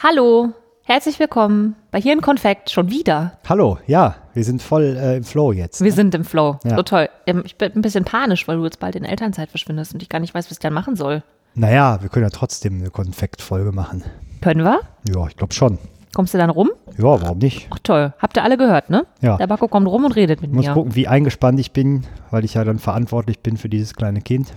[0.00, 0.50] Hallo,
[0.84, 3.32] herzlich willkommen bei Hier in Konfekt schon wieder.
[3.48, 5.82] Hallo, ja, wir sind voll äh, im Flow jetzt.
[5.82, 6.58] Wir sind im Flow.
[6.64, 6.76] Ja.
[6.76, 7.08] So toll.
[7.26, 10.08] Ähm, Ich bin ein bisschen panisch, weil du jetzt bald in Elternzeit verschwindest und ich
[10.08, 11.22] gar nicht weiß, was ich dann machen soll.
[11.54, 14.04] Naja, wir können ja trotzdem eine Konfektfolge machen.
[14.40, 14.80] Können wir?
[15.08, 15.78] Ja, ich glaube schon.
[16.14, 16.70] Kommst du dann rum?
[16.96, 17.66] Ja, warum nicht?
[17.70, 18.14] Ach toll.
[18.18, 19.04] Habt ihr alle gehört, ne?
[19.20, 19.36] Ja.
[19.36, 20.74] Der Backo kommt rum und redet mit Ich muss mir.
[20.74, 24.54] gucken, wie eingespannt ich bin, weil ich ja dann verantwortlich bin für dieses kleine Kind.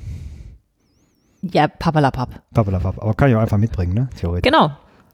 [1.41, 2.43] Ja, papalapap.
[2.53, 3.01] Pappalapapp.
[3.01, 4.09] Aber kann ich auch einfach mitbringen, ne?
[4.19, 4.49] Theoretisch.
[4.49, 4.71] Genau.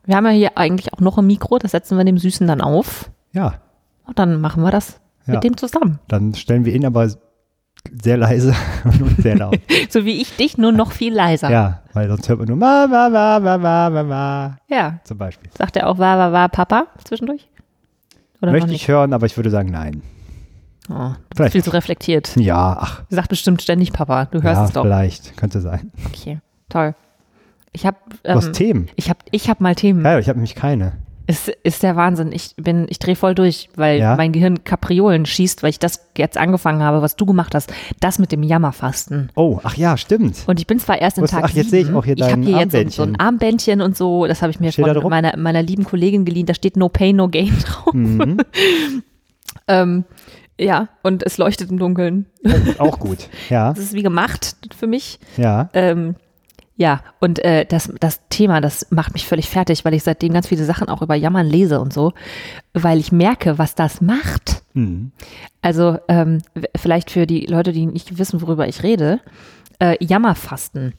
[0.08, 2.61] Wir haben ja hier eigentlich auch noch ein Mikro, das setzen wir dem Süßen dann
[2.61, 3.11] auf.
[3.34, 3.56] Ja,
[4.06, 5.36] Und dann machen wir das Ja.
[5.36, 6.00] mit dem zusammen.
[6.07, 7.07] dann stellen wir ihn aber
[8.02, 9.60] sehr leise und sehr laut.
[9.89, 11.50] So wie ich dich, nur noch viel leiser.
[11.52, 15.00] ja, weil sonst hört man nur ma, ma, ma, ma, ma, ma, ma, Ja.
[15.04, 15.50] zum Beispiel.
[15.57, 17.47] Sagt er auch, war, war, war, Papa zwischendurch?
[18.42, 20.02] Oder Möchte ich hören, aber ich würde sagen, nein.
[20.89, 22.33] Oh, du bist viel zu reflektiert.
[22.38, 24.25] Ja, ach, Sagt bestimmt ständig Papa.
[24.25, 24.83] Du hörst ja, es doch.
[24.83, 25.36] vielleicht.
[25.36, 25.92] Könnte sein.
[26.05, 26.96] Okay, toll.
[27.74, 28.89] Ich habe Du hast ähm, Themen.
[28.96, 30.04] ich hab, ich hab mal Themen.
[30.04, 30.94] Ja, ich habe nämlich keine.
[31.30, 32.31] Es ist der Wahnsinn.
[32.31, 34.16] Ich bin, ich drehe voll durch, weil Ja?
[34.16, 37.73] mein Gehirn Kapriolen schießt, weil ich das jetzt angefangen habe, was du gemacht hast.
[38.00, 39.30] Das mit dem Jammerfasten.
[39.36, 40.38] Oh, ach ja, stimmt.
[40.47, 42.31] Und ich bin zwar erst in Tag ach, jetzt sehe ich auch hier Ich habe
[42.31, 43.81] dein hier jetzt so, so ein Armbändchen.
[43.81, 44.25] Und so.
[44.25, 46.45] Das habe ich mir Steht von meiner, meiner lieben Kollegin geliehen.
[46.45, 47.94] Da steht No Pain, No Gain drauf.
[47.94, 48.38] Mhm.
[49.67, 50.06] ähm,
[50.59, 52.25] ja, und es leuchtet im Dunkeln.
[52.78, 53.28] Auch gut.
[53.50, 55.19] Ja, Das ist wie gemacht für mich.
[55.36, 55.69] ja.
[55.73, 56.16] Ähm,
[56.78, 60.47] ja, und äh, das, das Thema, das macht mich völlig fertig, weil ich seitdem ganz
[60.47, 62.14] viele Sachen auch über Jammern lese und so,
[62.73, 64.61] weil ich merke, was das macht.
[64.73, 65.11] Mhm.
[65.61, 66.39] Also ähm,
[66.75, 69.19] vielleicht für die Leute, die nicht wissen, worüber ich rede,
[69.80, 70.94] äh, Jammerfasten.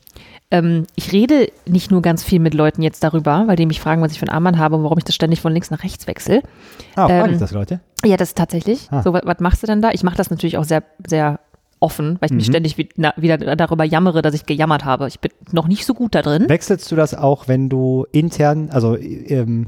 [0.50, 4.02] Ähm, ich rede nicht nur ganz viel mit Leuten jetzt darüber, weil die mich fragen,
[4.02, 6.06] was ich für ein Armband habe und warum ich das ständig von links nach rechts
[6.06, 6.42] wechsle.
[6.96, 7.80] Ah, Ähm, das, Leute?
[8.04, 8.88] Ja, das ist tatsächlich.
[8.90, 9.02] Ah.
[9.02, 9.90] So, was, was machst du denn da?
[9.90, 11.38] Ich mache das natürlich auch sehr, sehr
[11.80, 12.52] offen, weil ich mich Mhm.
[12.52, 15.06] ständig wie, na, wieder darüber jammere, dass ich gejammert habe.
[15.08, 16.48] Ich bin noch nicht so gut da drin.
[16.48, 19.66] Wechselst du das auch, wenn du intern, also ähm,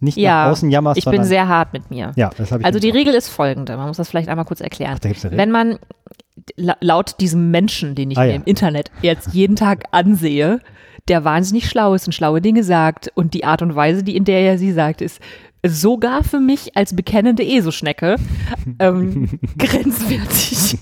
[0.00, 2.12] nicht Ja, nach außen jammerst, Ich bin sehr hart mit mir.
[2.16, 4.60] Ja, das habe ich Also die Regel ist folgende, man muss das vielleicht einmal kurz
[4.60, 4.98] erklären.
[5.04, 5.24] Ach?
[5.30, 5.78] Wenn man
[6.56, 8.34] la- laut diesem Menschen, den ich Ah, mir ja.
[8.36, 10.60] im Internet jetzt jeden Tag ansehe,
[11.08, 14.24] der wahnsinnig schlau ist und schlaue Dinge sagt und die Art und Weise, die in
[14.24, 15.20] der er sie sagt, ist
[15.66, 18.16] sogar für mich als bekennende ESO-Schnecke
[18.78, 19.28] ähm,
[19.58, 20.78] grenzwertig.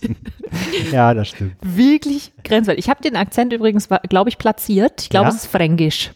[0.93, 1.57] Ja, das stimmt.
[1.63, 2.85] Wirklich grenzwertig.
[2.85, 5.03] Ich habe den Akzent übrigens, glaube ich, platziert.
[5.03, 5.35] Ich glaube, Ja?
[5.35, 6.13] es ist Fränkisch.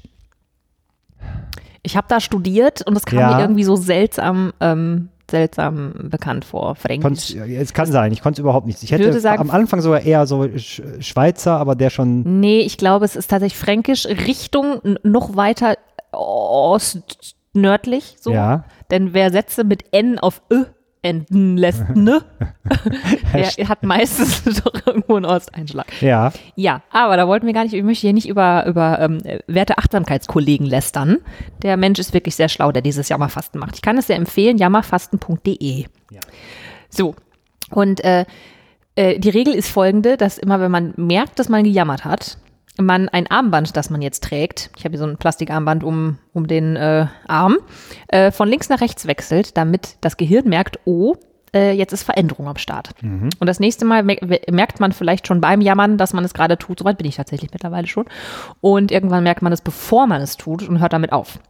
[1.82, 3.34] Ich habe da studiert und es kam Ja.
[3.36, 6.76] mir irgendwie so seltsam, ähm, seltsam bekannt vor.
[6.76, 7.34] Fränkisch.
[7.34, 8.82] Es kann sein, ich konnte es überhaupt nicht.
[8.84, 12.76] Ich hätte sagen- am Anfang sogar eher so Sch Schweizer, aber der schon, Nee, ich
[12.78, 15.76] glaube, es ist tatsächlich Fränkisch Richtung noch weiter
[17.52, 18.32] ostnördlich so.
[18.32, 18.64] ja.
[18.90, 20.64] Denn wer Sätze mit N auf Ö
[21.04, 22.22] enden lässt, ne,
[23.34, 25.86] der hat meistens doch irgendwo einen Osteinschlag.
[26.00, 29.20] Ja, Ja, aber da wollten wir gar nicht, ich möchte hier nicht über, über ähm,
[29.48, 31.18] werte Achtsamkeitskollegen lästern.
[31.62, 33.74] Der Mensch ist wirklich sehr schlau, der dieses Jammerfasten macht.
[33.74, 35.86] Ich kann es sehr empfehlen, jammerfasten.de.
[36.10, 36.20] Ja.
[36.88, 37.16] So,
[37.70, 38.24] und äh,
[38.94, 42.38] äh, die Regel ist folgende, dass immer, wenn man merkt, dass man gejammert hat,
[42.78, 46.46] man ein Armband, das man jetzt trägt, ich habe hier so ein Plastikarmband um, um
[46.46, 47.58] den äh, Arm,
[48.08, 51.16] äh, von links nach rechts wechselt, damit das Gehirn merkt, oh,
[51.54, 52.90] äh, jetzt ist Veränderung am Start.
[53.38, 56.78] Und das nächste Mal merkt man vielleicht schon beim Jammern, dass man es gerade tut.
[56.78, 58.06] Soweit bin ich tatsächlich mittlerweile schon.
[58.60, 61.40] Und irgendwann merkt man es, bevor man es tut und hört damit auf.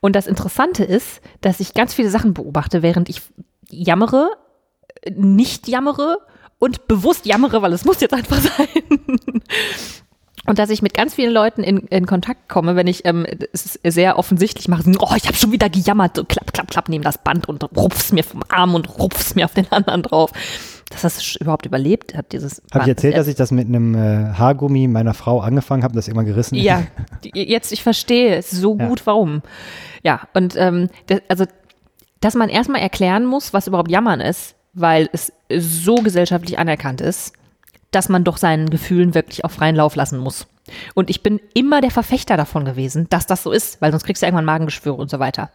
[0.00, 3.22] Und das Interessante ist, dass ich ganz viele Sachen beobachte, während ich
[3.70, 4.30] jammere,
[5.10, 6.18] nicht jammere
[6.58, 9.42] und bewusst jammere, weil es muss jetzt einfach sein.
[10.46, 13.76] Und dass ich mit ganz vielen Leuten in, in Kontakt komme, wenn ich ähm, es
[13.76, 16.88] ist sehr offensichtlich mache, so, oh, ich habe schon wieder gejammert, so klapp, klapp, klapp,
[16.88, 20.32] nehme das Band und rupf's mir vom Arm und rupf's mir auf den anderen drauf.
[20.88, 24.32] Dass das überhaupt überlebt hat, dieses habe ich erzählt, dass ich das mit einem äh,
[24.34, 26.56] Haargummi meiner Frau angefangen habe, das immer gerissen?
[26.56, 26.82] Ja,
[27.34, 28.88] jetzt, ich verstehe es so Ja.
[28.88, 29.42] gut, warum.
[30.02, 31.44] Ja, und ähm, das, also,
[32.20, 37.34] dass man erstmal erklären muss, was überhaupt Jammern ist, weil es so gesellschaftlich anerkannt ist,
[37.90, 40.46] dass man doch seinen Gefühlen wirklich auf freien Lauf lassen muss.
[40.94, 44.22] Und ich bin immer der Verfechter davon gewesen, dass das so ist, weil sonst kriegst
[44.22, 45.50] du irgendwann Magengeschwüre und so weiter.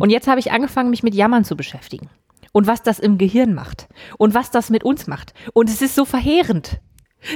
[0.00, 2.08] Und jetzt habe ich angefangen, mich mit Jammern zu beschäftigen.
[2.52, 3.88] Und was das im Gehirn macht.
[4.16, 5.34] Und was das mit uns macht.
[5.52, 6.78] Und es ist so verheerend.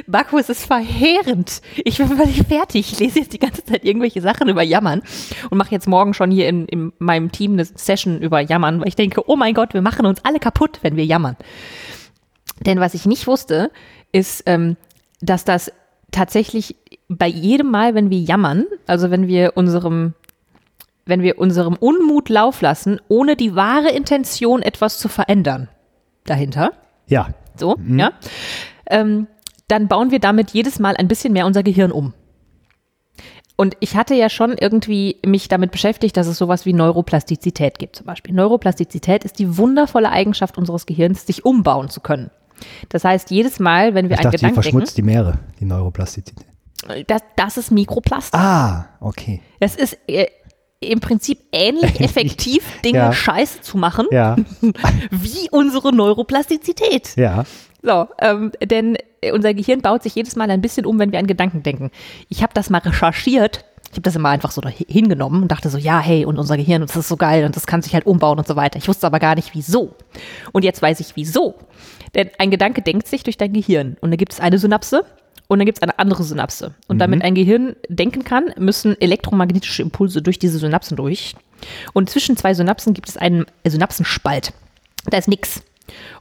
[0.06, 1.62] Baku, es ist verheerend.
[1.84, 2.92] Ich bin völlig fertig.
[2.92, 5.02] Ich lese jetzt die ganze Zeit irgendwelche Sachen über Jammern
[5.50, 8.88] und mache jetzt morgen schon hier in, in meinem Team eine Session über Jammern, weil
[8.88, 11.36] ich denke, oh mein Gott, wir machen uns alle kaputt, wenn wir jammern.
[12.60, 13.70] Denn was ich nicht wusste,
[14.12, 14.76] ist, ähm,
[15.20, 15.72] dass das
[16.10, 16.76] tatsächlich
[17.08, 20.14] bei jedem Mal, wenn wir jammern, also wenn wir unserem,
[21.06, 25.68] wenn wir unserem Unmut Lauf lassen, ohne die wahre Intention etwas zu verändern
[26.24, 26.72] dahinter,
[27.06, 28.12] Ja, so, ja,
[28.86, 29.26] ähm,
[29.66, 32.14] dann bauen wir damit jedes Mal ein bisschen mehr unser Gehirn um.
[33.56, 37.96] Und ich hatte ja schon irgendwie mich damit beschäftigt, dass es sowas wie Neuroplastizität gibt
[37.96, 38.32] zum Beispiel.
[38.32, 42.30] Neuroplastizität ist die wundervolle Eigenschaft unseres Gehirns, sich umbauen zu können.
[42.88, 45.64] Das heißt, jedes Mal, wenn wir Ich einen dachte, die Gedanken verschmutzt die Meere, die
[45.64, 46.46] Neuroplastizität.
[47.06, 48.38] das, das ist Mikroplastik.
[48.38, 49.40] Ah, okay.
[49.60, 50.26] Das ist äh,
[50.80, 53.12] im Prinzip ähnlich effektiv, Dinge Ja.
[53.12, 54.36] scheiße zu machen, Ja,
[55.10, 57.16] wie unsere Neuroplastizität.
[57.16, 57.44] ja.
[57.80, 61.20] So, ähm, denn äh, unser Gehirn baut sich jedes Mal ein bisschen um, wenn wir
[61.20, 61.92] an Gedanken denken.
[62.28, 63.64] Ich habe das mal recherchiert.
[63.84, 66.56] Ich habe das immer einfach so da hingenommen und dachte so, ja, hey, und unser
[66.56, 68.78] Gehirn, und das ist so geil und das kann sich halt umbauen und so weiter.
[68.78, 69.94] Ich wusste aber gar nicht, wieso.
[70.52, 71.54] Und jetzt weiß ich, wieso.
[72.14, 73.96] Denn ein Gedanke denkt sich durch dein Gehirn.
[74.00, 75.04] Und da gibt es eine Synapse
[75.48, 76.74] und dann gibt es eine andere Synapse.
[76.88, 81.34] Und damit ein Gehirn denken kann, müssen elektromagnetische Impulse durch diese Synapsen durch.
[81.92, 84.52] Und zwischen zwei Synapsen gibt es einen Synapsenspalt.
[85.06, 85.62] Da ist nix.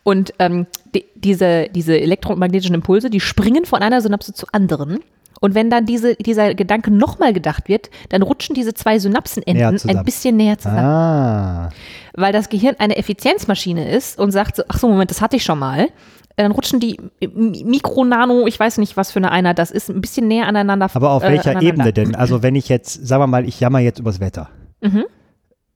[0.04, 5.00] Und ähm, die, diese, diese elektromagnetischen Impulse, die springen von einer Synapse zur anderen.
[5.42, 9.58] Und wenn dann diese, dieser Gedanke nochmal gedacht wird, dann rutschen diese zwei Synapsenenden
[10.00, 10.80] ein bisschen näher zusammen.
[10.80, 11.70] Ah,
[12.16, 15.44] Weil das Gehirn eine Effizienzmaschine ist und sagt so, ach so, Moment, das hatte ich
[15.44, 15.88] schon mal.
[16.36, 19.90] Dann rutschen die Mi- Mikro, Nano, ich weiß nicht, was für eine Einheit das ist,
[19.90, 20.88] ein bisschen näher aneinander.
[20.94, 21.60] aber auf äh, welcher.
[21.62, 22.16] Ebene denn?
[22.16, 24.50] Also wenn ich jetzt, sagen wir mal, ich jammer jetzt übers Wetter.
[24.82, 25.06] Mhm.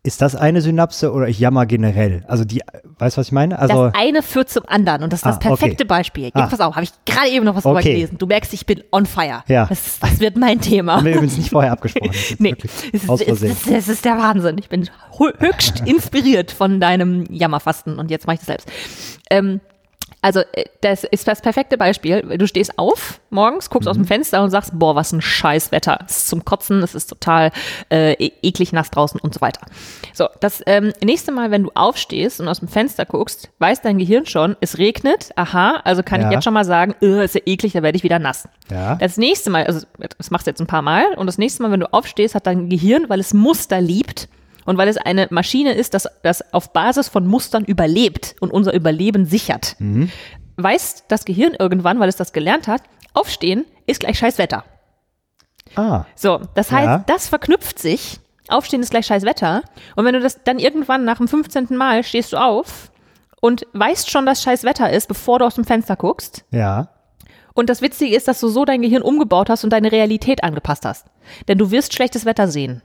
[0.03, 2.23] Ist das eine Synapse oder ich jammer generell?
[2.27, 2.61] Also die,
[2.97, 3.59] weißt du, was ich meine?
[3.59, 5.47] Also das eine führt zum anderen und das ist das Ah, okay.
[5.49, 6.23] perfekte Beispiel.
[6.23, 6.47] Jetzt Ah.
[6.47, 7.93] pass auf, habe ich gerade eben noch was drüber Okay.
[7.93, 8.17] gelesen.
[8.17, 9.43] Du merkst, ich bin on fire.
[9.47, 9.67] Ja.
[9.67, 10.95] Das, das wird mein Thema.
[10.97, 12.09] haben wir übrigens nicht vorher abgesprochen.
[12.11, 14.57] Das Nee, es ist, es, ist, es ist der Wahnsinn.
[14.57, 14.89] Ich bin
[15.19, 18.71] hö- höchst inspiriert von deinem Jammerfasten und jetzt mache ich das selbst.
[19.29, 19.61] Ähm,
[20.21, 22.21] also äh, das ist das perfekte Beispiel.
[22.37, 24.03] Du stehst auf morgens, guckst aus Mhm.
[24.03, 25.99] dem Fenster und sagst, boah, was ein scheiß Wetter.
[26.07, 27.51] Es ist zum Kotzen, es ist total
[27.91, 29.61] äh, e- eklig nass draußen und so weiter.
[30.13, 33.97] So, das ähm, nächste Mal, wenn du aufstehst und aus dem Fenster guckst, weiß dein
[33.97, 36.27] Gehirn schon, es regnet, aha, also kann Ja.
[36.27, 38.47] ich jetzt schon mal sagen, äh, ist ja eklig, da werde ich wieder nass.
[38.69, 38.95] Ja.
[38.95, 39.85] Das nächste Mal, also
[40.17, 42.47] das machst du jetzt ein paar Mal und das nächste Mal, wenn du aufstehst, hat
[42.47, 44.27] dein Gehirn, weil es Muster liebt
[44.65, 48.73] und weil es eine Maschine ist, das, das auf Basis von Mustern überlebt und unser
[48.73, 49.75] Überleben sichert,
[50.57, 54.63] weiß das Gehirn irgendwann, weil es das gelernt hat, aufstehen ist gleich scheiß Wetter.
[55.75, 57.03] Ah, So, das heißt, Ja.
[57.07, 58.19] das verknüpft sich.
[58.47, 59.61] Aufstehen ist gleich scheiß Wetter.
[59.95, 61.75] Und wenn du das dann irgendwann nach dem 15.
[61.77, 62.91] Mal stehst du auf
[63.39, 66.89] und weißt schon, dass scheiß Wetter ist, bevor du aus dem Fenster guckst, ja.
[67.53, 70.83] und das Witzige ist, dass du so dein Gehirn umgebaut hast und deine Realität angepasst
[70.85, 71.05] hast.
[71.47, 72.81] Denn du wirst schlechtes Wetter sehen.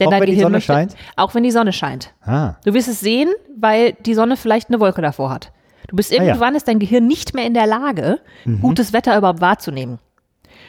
[0.00, 0.96] Denn Auch wenn die Sonne möchte, scheint?
[1.16, 2.12] Auch wenn die Sonne scheint.
[2.22, 5.52] Ah, Du wirst es sehen, weil die Sonne vielleicht eine Wolke davor hat.
[5.88, 6.22] Du bist Ah ja.
[6.22, 6.28] Mhm.
[6.28, 8.18] irgendwann ist dein Gehirn nicht mehr in der Lage,
[8.60, 9.98] gutes Wetter überhaupt wahrzunehmen.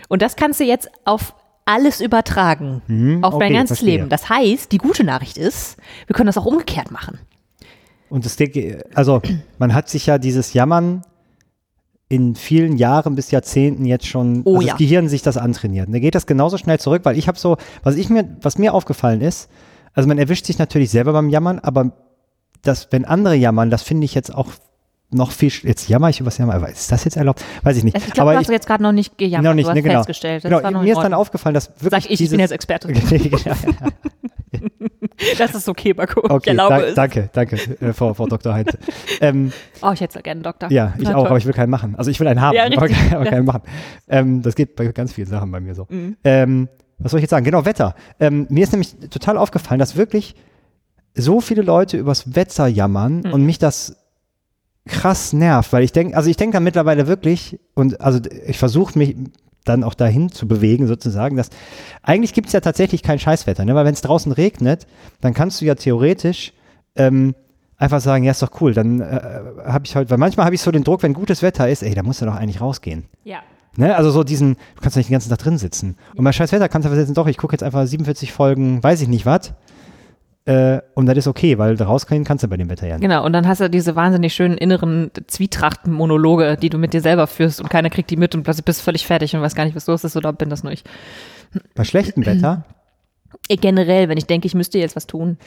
[0.10, 1.34] Und das kannst du jetzt auf
[1.66, 3.24] alles übertragen, auf Mhm.
[3.24, 3.98] okay, dein ganzes verstehe.
[3.98, 4.10] Leben.
[4.10, 7.18] Das heißt, die gute Nachricht ist, wir können das auch umgekehrt machen.
[8.10, 9.22] Und das, Ding- also
[9.58, 11.02] man hat sich ja dieses Jammern
[12.08, 14.74] in vielen Jahren bis Jahrzehnten jetzt schon, Oh also ja.
[14.74, 15.88] das Gehirn sich das antrainiert.
[15.88, 18.58] Und da geht das genauso schnell zurück, weil ich habe so, was ich mir, was
[18.58, 19.50] mir aufgefallen ist,
[19.94, 21.94] also man erwischt sich natürlich selber beim Jammern, aber
[22.62, 24.50] das, wenn andere jammern, das finde ich jetzt auch
[25.12, 27.44] noch viel, jetzt jammer ich übers Jammern, aber ist das jetzt erlaubt?
[27.64, 27.96] Weiß ich nicht.
[27.96, 29.82] Also ich glaube, du hast jetzt gerade noch nicht gejammert, noch nicht, du hast ne,
[29.84, 29.96] genau.
[30.00, 30.44] festgestellt.
[30.44, 32.90] Das genau, mir ist dann aufgefallen, dass wirklich Sag ich, ich dieses, bin jetzt Experte.
[35.38, 36.22] Das ist okay, Marco.
[36.26, 36.96] ich Okay, erlaube da, es.
[36.96, 38.54] danke, danke, äh, Frau, Frau Dr.
[38.54, 38.78] Heinz.
[39.22, 40.72] ähm, Oh, ich hätte gerne einen Doktor.
[40.72, 41.28] Ja, ich Na, auch, toll.
[41.28, 41.96] aber ich will keinen machen.
[41.96, 43.62] Also ich will einen haben, Ja, aber, aber keinen machen.
[44.10, 45.88] Ähm, das geht bei ganz vielen Sachen bei mir so.
[45.90, 46.18] Mhm.
[46.24, 47.46] Ähm, was soll ich jetzt sagen?
[47.46, 47.96] Genau, Wetter.
[48.20, 50.36] Ähm, mir ist nämlich total aufgefallen, dass wirklich
[51.14, 53.34] so viele Leute übers Wetter jammern Mhm.
[53.34, 53.96] und mich das
[54.88, 58.98] krass nervt, weil ich denke, also ich denke dann mittlerweile wirklich, und also ich versuche
[58.98, 59.16] mich
[59.64, 61.50] dann auch dahin zu bewegen, sozusagen, dass
[62.04, 63.74] eigentlich gibt es ja tatsächlich kein Scheißwetter, ne?
[63.74, 64.86] weil wenn es draußen regnet,
[65.22, 66.54] dann kannst du ja theoretisch
[66.96, 67.34] ähm,
[67.78, 69.20] einfach sagen, ja, ist doch cool, dann äh,
[69.66, 71.96] habe ich heute, weil manchmal habe ich so den Druck, wenn gutes Wetter ist, ey,
[71.96, 73.06] da musst du doch eigentlich rausgehen.
[73.24, 73.40] Ja.
[73.76, 73.96] Ne?
[73.96, 75.98] Also so diesen, du kannst doch nicht den ganzen Tag drin sitzen.
[76.16, 79.02] Und bei Scheißwetter kannst du einfach sitzen, doch, ich gucke jetzt einfach 47 Folgen, weiß
[79.02, 79.54] ich nicht was.
[80.46, 83.02] Äh, und das ist okay, weil rausgehen kannst du bei dem Wetter ja nicht.
[83.02, 87.28] Genau, und dann hast du diese wahnsinnig schönen inneren Zwietrachten-Monologe, die du mit dir selber
[87.28, 89.66] führst und keiner kriegt die mit und plötzlich bist du völlig fertig und weiß gar
[89.66, 90.84] nicht, was los ist oder bin das nur ich.
[91.76, 92.64] Bei schlechtem Wetter,
[93.50, 95.38] Eh, Generell, wenn ich denke, ich müsste jetzt was tun.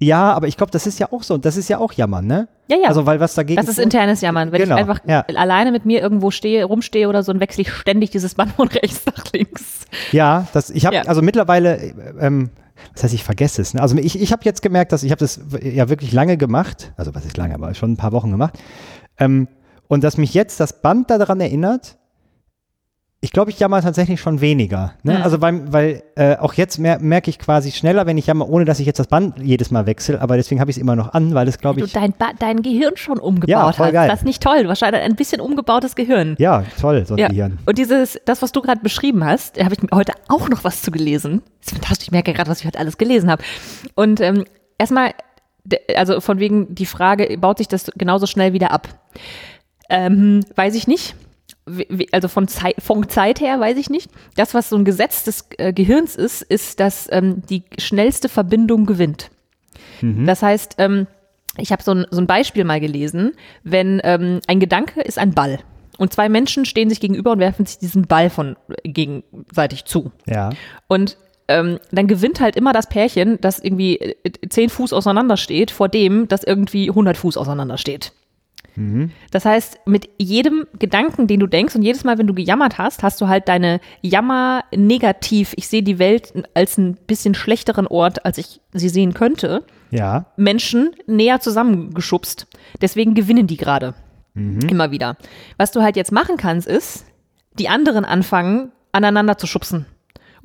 [0.00, 2.48] ja, aber ich glaube, das ist ja auch so, das ist ja auch Jammern, ne?
[2.68, 2.88] Ja, ja.
[2.88, 3.56] Also, weil was dagegen.
[3.60, 4.50] das ist internes Jammern.
[4.52, 5.20] Wenn Genau, ich einfach ja.
[5.36, 8.66] alleine mit mir irgendwo stehe, rumstehe oder so, dann wechsle ich ständig dieses Band von
[8.68, 9.86] rechts nach links.
[10.12, 11.02] Ja, das, ich habe Ja.
[11.02, 12.50] also mittlerweile, äh, ähm,
[12.94, 13.74] was heißt, ich vergesse es.
[13.74, 13.82] Ne?
[13.82, 17.14] Also ich, ich habe jetzt gemerkt, dass ich habe das ja wirklich lange gemacht, also
[17.14, 18.58] was ist lange, aber schon ein paar Wochen gemacht.
[19.18, 19.48] Ähm,
[19.88, 21.96] und dass mich jetzt das Band daran erinnert,
[23.22, 24.92] Ich glaube, ich jammer tatsächlich schon weniger.
[25.02, 25.14] Ne?
[25.16, 25.22] Mhm.
[25.22, 28.66] Also weil, weil äh, auch jetzt mer merke ich quasi schneller, wenn ich jammer, ohne
[28.66, 30.20] dass ich jetzt das Band jedes Mal wechsle.
[30.20, 31.92] Aber deswegen habe ich es immer noch an, weil es glaube du ich.
[31.92, 33.92] dein, Ba- dein Gehirn schon umgebaut Ja, voll hast.
[33.94, 34.08] geil.
[34.08, 34.68] Das ist nicht toll.
[34.68, 36.36] Wahrscheinlich ein bisschen umgebautes Gehirn.
[36.38, 37.28] Ja, toll, so ein Ja.
[37.28, 37.58] Gehirn.
[37.64, 40.90] Und dieses, das, was du gerade beschrieben hast, habe ich heute auch noch was zu
[40.90, 41.42] gelesen.
[41.60, 42.08] Das ist fantastisch.
[42.08, 43.42] Ich merke gerade, was ich heute alles gelesen habe.
[43.94, 44.44] Und ähm,
[44.78, 45.12] erstmal,
[45.96, 48.88] also von wegen die Frage, baut sich das genauso schnell wieder ab?
[49.88, 51.16] Ähm, weiß ich nicht.
[52.12, 54.10] Also von Zeit, von Zeit her weiß ich nicht.
[54.36, 58.86] Das, was so ein Gesetz des äh, Gehirns ist, ist, dass ähm, die schnellste Verbindung
[58.86, 59.30] gewinnt.
[60.26, 61.06] Das heißt, ähm,
[61.58, 63.32] ich habe so ein, so ein Beispiel mal gelesen,
[63.64, 65.58] wenn ähm, ein Gedanke ist ein Ball
[65.98, 70.12] und zwei Menschen stehen sich gegenüber und werfen sich diesen Ball von äh, gegenseitig zu.
[70.26, 70.50] Ja.
[70.88, 71.16] Und
[71.48, 75.88] ähm, dann gewinnt halt immer das Pärchen, das irgendwie äh, zehn Fuß auseinander steht, vor
[75.88, 78.12] dem, das irgendwie 100 Fuß auseinander steht.
[79.30, 83.02] Das heißt, mit jedem Gedanken, den du denkst und jedes Mal, wenn du gejammert hast,
[83.02, 88.24] hast du halt deine Jammer negativ, ich sehe die Welt als ein bisschen schlechteren Ort,
[88.24, 90.26] als ich sie sehen könnte, Ja.
[90.36, 92.46] Menschen näher zusammengeschubst.
[92.80, 93.94] Deswegen gewinnen die gerade.
[94.68, 95.16] Immer wieder.
[95.56, 97.06] Was du halt jetzt machen kannst, ist,
[97.58, 99.86] die anderen anfangen, aneinander zu schubsen.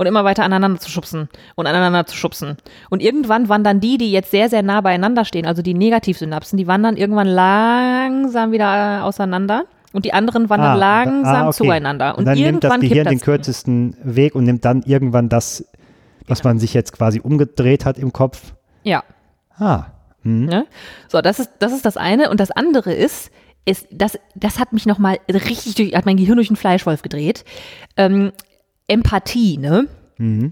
[0.01, 2.57] Und immer weiter aneinander zu schubsen und aneinander zu schubsen.
[2.89, 6.65] Und irgendwann wandern die, die jetzt sehr, sehr nah beieinander stehen, also die Negativsynapsen, die
[6.65, 9.65] wandern irgendwann langsam wieder auseinander.
[9.93, 11.57] Und die anderen wandern langsam ah, okay.
[11.57, 12.13] zueinander.
[12.13, 13.21] Und, Und dann nimmt das Gehirn kippt den das.
[13.21, 15.67] kürzesten Weg und nimmt dann irgendwann das,
[16.25, 18.55] was man sich jetzt quasi umgedreht hat im Kopf.
[18.81, 19.03] Ja.
[19.59, 19.83] Ah.
[20.23, 20.45] Hm.
[20.45, 20.65] Ne?
[21.09, 22.31] So, das ist, das ist das eine.
[22.31, 23.29] Und das andere ist,
[23.65, 27.45] ist das, das hat mich nochmal richtig durch, hat mein Gehirn durch den Fleischwolf gedreht.
[27.97, 28.31] Ähm,
[28.91, 29.87] Empathie, ne?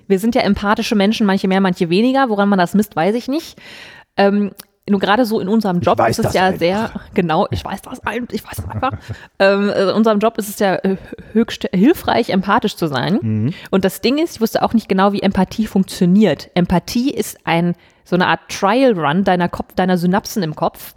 [0.08, 2.30] Wir sind ja empathische Menschen, manche mehr, manche weniger.
[2.30, 3.56] Woran man das misst, weiß ich nicht.
[4.18, 4.52] Ähm,
[4.90, 6.58] nur gerade so in unserem Job ist es ja einfach.
[6.60, 8.94] sehr, genau, ich weiß das, ein- ich weiß einfach.
[9.38, 10.98] ähm, äh, in unserem Job ist es ja äh,
[11.34, 13.54] höchst hilfreich, empathisch zu sein.
[13.70, 16.50] Und das Ding ist, ich wusste auch nicht genau, wie Empathie funktioniert.
[16.56, 20.96] Empathie ist ein, so eine Art Trial Run deiner Kopf, deiner Synapsen im Kopf.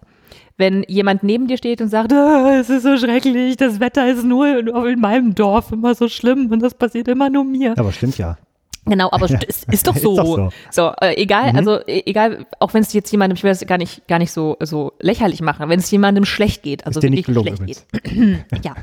[0.63, 4.23] Wenn jemand neben dir steht und sagt, "Ah, es ist so schrecklich, das Wetter ist
[4.23, 7.75] nur in, in meinem Dorf immer so schlimm und das passiert immer nur mir.
[7.77, 8.39] Aber stimmt ja.
[8.85, 10.17] Genau, aber es ist, ist doch Ist so.
[10.17, 10.51] doch so.
[10.71, 13.79] so, äh, egal, also e- egal, auch wenn es jetzt jemandem, ich will das gar
[13.79, 17.25] nicht, gar nicht so, so lächerlich machen, wenn es jemandem schlecht geht, also Ist wirklich
[17.27, 17.85] schlecht geht.
[18.65, 18.75] ja.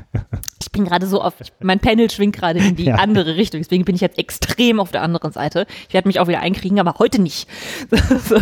[0.62, 2.94] Ich bin gerade so auf, mein Pendel schwingt gerade in die Ja.
[2.96, 5.66] andere Richtung, deswegen bin ich jetzt extrem auf der anderen Seite.
[5.88, 7.46] Ich werde mich auch wieder einkriegen, aber heute nicht.
[8.26, 8.36] so.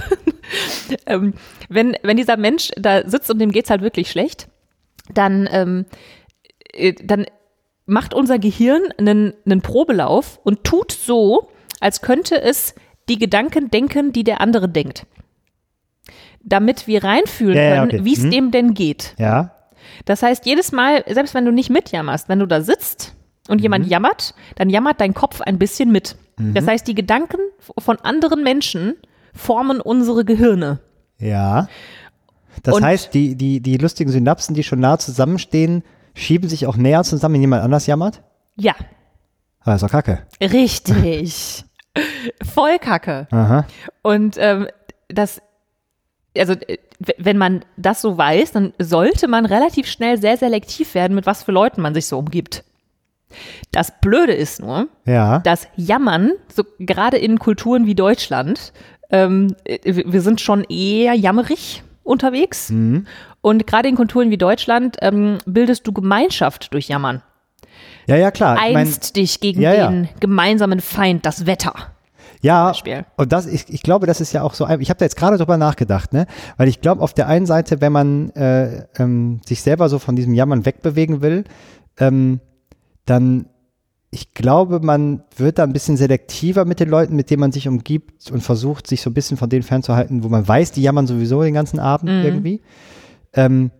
[1.07, 1.35] ähm,
[1.69, 4.49] wenn, wenn dieser Mensch da sitzt und dem geht's halt wirklich schlecht,
[5.13, 5.87] dann, ähm,
[6.73, 7.27] äh, dann
[7.89, 11.49] macht unser Gehirn einen, einen Probelauf und tut so,
[11.81, 12.75] als könnte es
[13.09, 15.07] die Gedanken denken, die der andere denkt.
[16.43, 18.05] Damit wir reinfühlen Ja, ja, können, okay.
[18.05, 18.31] wie es Hm.
[18.31, 19.15] dem denn geht.
[19.19, 19.53] Ja.
[20.05, 23.15] Das heißt, jedes Mal, selbst wenn du nicht mitjammerst, wenn du da sitzt
[23.49, 23.91] und jemand Mhm.
[23.91, 26.17] jammert, dann jammert dein Kopf ein bisschen mit.
[26.55, 27.39] Das heißt, die Gedanken
[27.79, 28.95] von anderen Menschen
[29.35, 30.79] formen unsere Gehirne.
[31.19, 31.67] Ja.
[32.63, 35.83] Das Und- heißt, die, die, die lustigen Synapsen, die schon nah zusammenstehen,
[36.15, 38.23] schieben sich auch näher zusammen, wenn jemand anders jammert?
[38.57, 38.75] Ja,
[39.61, 40.27] Aber ist doch kacke.
[40.41, 41.65] richtig.
[42.55, 43.27] Voll Kacke.
[43.31, 43.67] Aha.
[44.03, 44.69] Und ähm,
[45.09, 45.41] das,
[46.37, 46.79] also äh,
[47.19, 51.43] wenn man das so weiß, dann sollte man relativ schnell sehr selektiv werden, mit was
[51.43, 52.65] für Leuten man sich so umgibt.
[53.73, 55.41] Das Blöde ist nur, Ja.
[55.41, 58.73] dass Jammern, so gerade in Kulturen wie Deutschland,
[59.11, 62.71] ähm, äh, wir sind schon eher jammerig unterwegs.
[63.41, 67.23] Und gerade in Kulturen wie Deutschland ähm, bildest du Gemeinschaft durch Jammern.
[68.07, 68.57] Ja, ja, klar.
[68.57, 69.89] Ich mein, Einst dich gegen ja, ja.
[69.89, 71.75] den gemeinsamen Feind, das Wetter.
[72.41, 72.73] ja,
[73.17, 75.37] und das, ich, ich glaube, das ist ja auch so, ich habe da jetzt gerade
[75.37, 76.27] drüber nachgedacht, ne?
[76.57, 80.15] Weil ich glaube, auf der einen Seite, wenn man äh, ähm, sich selber so von
[80.15, 81.45] diesem Jammern wegbewegen will,
[81.99, 82.41] ähm,
[83.07, 83.47] dann,
[84.11, 87.69] ich glaube, man wird da ein bisschen selektiver mit den Leuten, mit denen man sich
[87.69, 91.07] umgibt und versucht, sich so ein bisschen von denen fernzuhalten, wo man weiß, die jammern
[91.07, 92.25] sowieso den ganzen Abend Mhm.
[92.25, 92.63] irgendwie.
[93.35, 93.71] Ähm,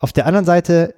[0.00, 0.94] auf der anderen Seite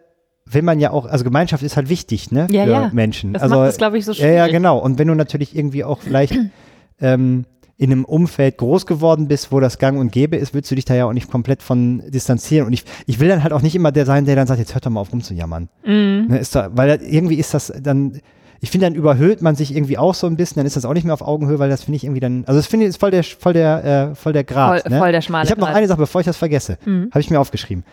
[0.46, 2.46] will man ja auch, also Gemeinschaft ist halt wichtig, ne?
[2.50, 2.90] Ja, für ja.
[2.94, 3.34] Menschen.
[3.34, 4.52] Das also, macht es, glaube ich, so ja, ja, schwierig.
[4.52, 4.78] genau.
[4.78, 6.34] Und wenn du natürlich irgendwie auch vielleicht
[7.00, 7.44] ähm,
[7.76, 10.86] in einem Umfeld groß geworden bist, wo das gang und gäbe ist, willst du dich
[10.86, 12.66] da ja auch nicht komplett von distanzieren.
[12.66, 14.74] Und ich, ich will dann halt auch nicht immer der sein, der dann sagt, jetzt
[14.74, 15.68] hört doch mal auf rumzujammern.
[15.84, 16.26] Mhm.
[16.28, 18.20] Ne, ist da, weil irgendwie ist das dann,
[18.60, 20.94] ich finde, dann überhöht man sich irgendwie auch so ein bisschen, dann ist das auch
[20.94, 23.00] nicht mehr auf Augenhöhe, weil das finde ich irgendwie dann, also das finde ich ist
[23.00, 24.82] voll der, voll der, äh, voll der Grad.
[24.82, 24.98] Voll- ne?
[24.98, 25.68] voll der schmale Ich habe noch.
[25.70, 25.74] Mhm.
[25.76, 27.84] eine Sache, bevor ich das vergesse, habe ich mir aufgeschrieben.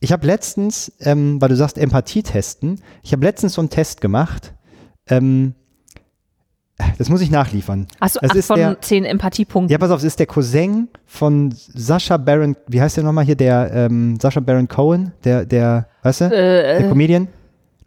[0.00, 4.00] Ich habe letztens, ähm, weil du sagst Empathie testen, ich habe letztens so einen Test
[4.00, 4.52] gemacht,
[5.08, 5.54] ähm,
[6.96, 7.86] das muss ich nachliefern.
[8.00, 9.70] Achso, ist von der, zehn Empathiepunkten.
[9.70, 13.36] ja, pass auf, es ist der Cousin von Sascha Baron, wie heißt der nochmal hier,
[13.36, 17.28] der ähm, Sascha Baron Cohen, der, der, weißt du, Äh, der Comedian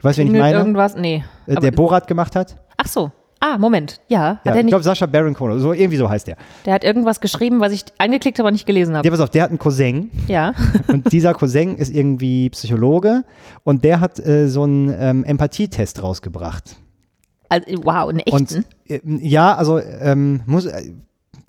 [0.03, 0.57] Du weißt, wen ich meine?
[0.57, 0.98] Irgendwas?
[0.98, 1.24] Nee.
[1.48, 2.57] Äh, der Borat gemacht hat?
[2.75, 3.10] Ach so.
[3.39, 4.01] Ah, Moment.
[4.10, 6.36] Ja, Ja, ich glaube, Sascha Baron Cohen, so, irgendwie so heißt der.
[6.65, 9.03] Der hat irgendwas geschrieben, was ich angeklickt, aber nicht gelesen habe.
[9.03, 10.53] Der, pass auf, der hat einen Cousin Ja.
[10.89, 13.24] und dieser Cousin ist irgendwie Psychologe
[13.63, 16.75] und der hat äh, so einen ähm, Empathietest rausgebracht.
[17.48, 18.33] Also, wow, einen echten.
[18.33, 20.91] Und äh, ja, also ähm, muss äh,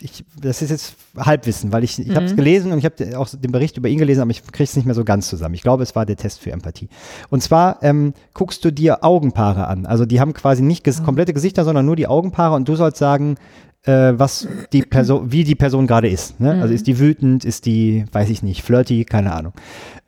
[0.00, 3.28] ich, das ist jetzt Halbwissen, weil ich, ich habe es gelesen und ich habe auch
[3.28, 5.54] den Bericht über ihn gelesen, aber ich kriege es nicht mehr so ganz zusammen.
[5.54, 6.88] Ich glaube, es war der Test für Empathie.
[7.30, 9.86] Und zwar ähm, guckst du dir Augenpaare an.
[9.86, 12.98] Also die haben quasi nicht ges komplette Gesichter, sondern nur die Augenpaare und du sollst
[12.98, 13.36] sagen,
[13.84, 16.40] äh, was die Person, wie die Person gerade ist.
[16.40, 16.60] Ne?
[16.60, 19.52] Also ist die wütend, ist die, weiß ich nicht, flirty, keine Ahnung.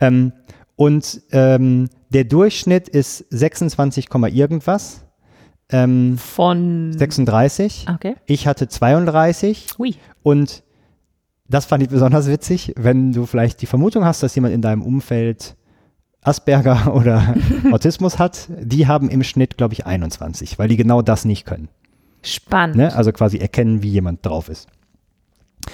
[0.01, 0.33] Ähm,
[0.77, 5.06] und ähm, der Durchschnitt ist 26, Komma irgendwas.
[5.71, 6.93] Ähm, Von.
[6.97, 7.87] 36.
[7.93, 8.15] Okay.
[8.27, 9.95] Ich hatte 32 Hui.
[10.23, 10.63] und
[11.49, 14.83] das fand ich besonders witzig, wenn du vielleicht die Vermutung hast, dass jemand in deinem
[14.83, 15.57] Umfeld
[16.23, 17.35] Asperger oder
[17.73, 21.69] Autismus hat, die haben im Schnitt, glaube ich, 21, weil die genau das nicht können.
[22.23, 22.77] Spannend.
[22.77, 22.95] Ne?
[22.95, 24.69] Also quasi erkennen, wie jemand drauf ist.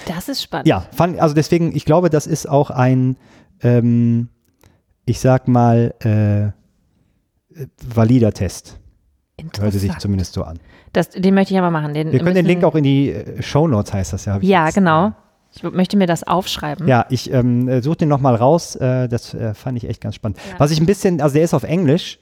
[0.07, 0.67] Das ist spannend.
[0.67, 3.17] Ja, fand, also deswegen, ich glaube, das ist auch ein,
[3.61, 4.29] ähm,
[5.05, 6.51] ich sag mal, äh, äh,
[7.83, 8.79] valider Test.
[9.57, 10.59] Hörte sich zumindest so an.
[10.93, 11.93] Das, den möchte ich aber machen.
[11.93, 14.37] Den Wir können den Link auch in die äh, Show Notes, heißt das ja.
[14.41, 15.13] Ja, genau.
[15.55, 16.87] Ich möchte mir das aufschreiben.
[16.87, 18.75] Ja, ich ähm, äh, suche den nochmal raus.
[18.75, 20.39] Äh, das äh, fand ich echt ganz spannend.
[20.57, 22.19] Was ich ein bisschen, also der ist auf Englisch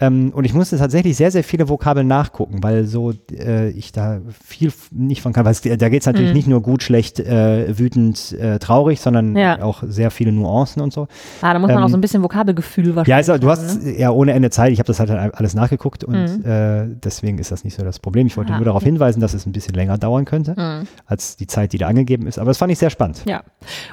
[0.00, 4.20] ähm, und ich musste tatsächlich sehr, sehr viele Vokabeln nachgucken, weil so äh, ich da
[4.44, 5.44] viel nicht von kann.
[5.44, 6.36] Weil es, da geht es natürlich Mhm.
[6.36, 9.62] nicht nur gut, schlecht, äh, wütend, äh, traurig, sondern Ja.
[9.62, 11.06] auch sehr viele Nuancen und so.
[11.42, 13.84] Ah, da muss man Ähm, auch so ein bisschen Vokabelgefühl Ja, wahrscheinlich also, du hast
[13.84, 13.96] ne?
[13.98, 14.72] ja ohne Ende Zeit.
[14.72, 18.26] Ich habe das halt alles nachgeguckt und äh, deswegen ist das nicht so das Problem.
[18.26, 18.90] Ich wollte Ah, nur darauf okay.
[18.90, 20.88] hinweisen, dass es ein bisschen länger dauern könnte Mhm.
[21.06, 22.38] als die Zeit, die da angegeben ist.
[22.38, 23.22] Aber das fand ich sehr spannend.
[23.26, 23.42] Ja.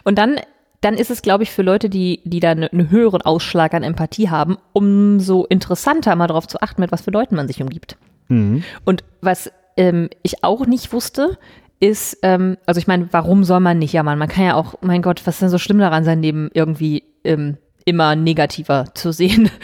[0.04, 0.38] Und dann,
[0.82, 3.84] dann ist es, glaube ich, für Leute, die, die da eine- einen höheren Ausschlag an
[3.84, 7.98] Empathie haben, umso interessanter mal darauf zu achten, mit was für Leuten man sich umgibt.
[8.30, 8.64] Mhm.
[8.84, 11.38] Und was ähm, ich auch nicht wusste,
[11.80, 14.20] ist, ähm, also ich meine, warum soll man nicht jammern?
[14.20, 17.04] Man kann ja auch, mein Gott, was ist denn so schlimm daran, sein Leben irgendwie
[17.24, 19.50] ähm, immer negativer zu sehen?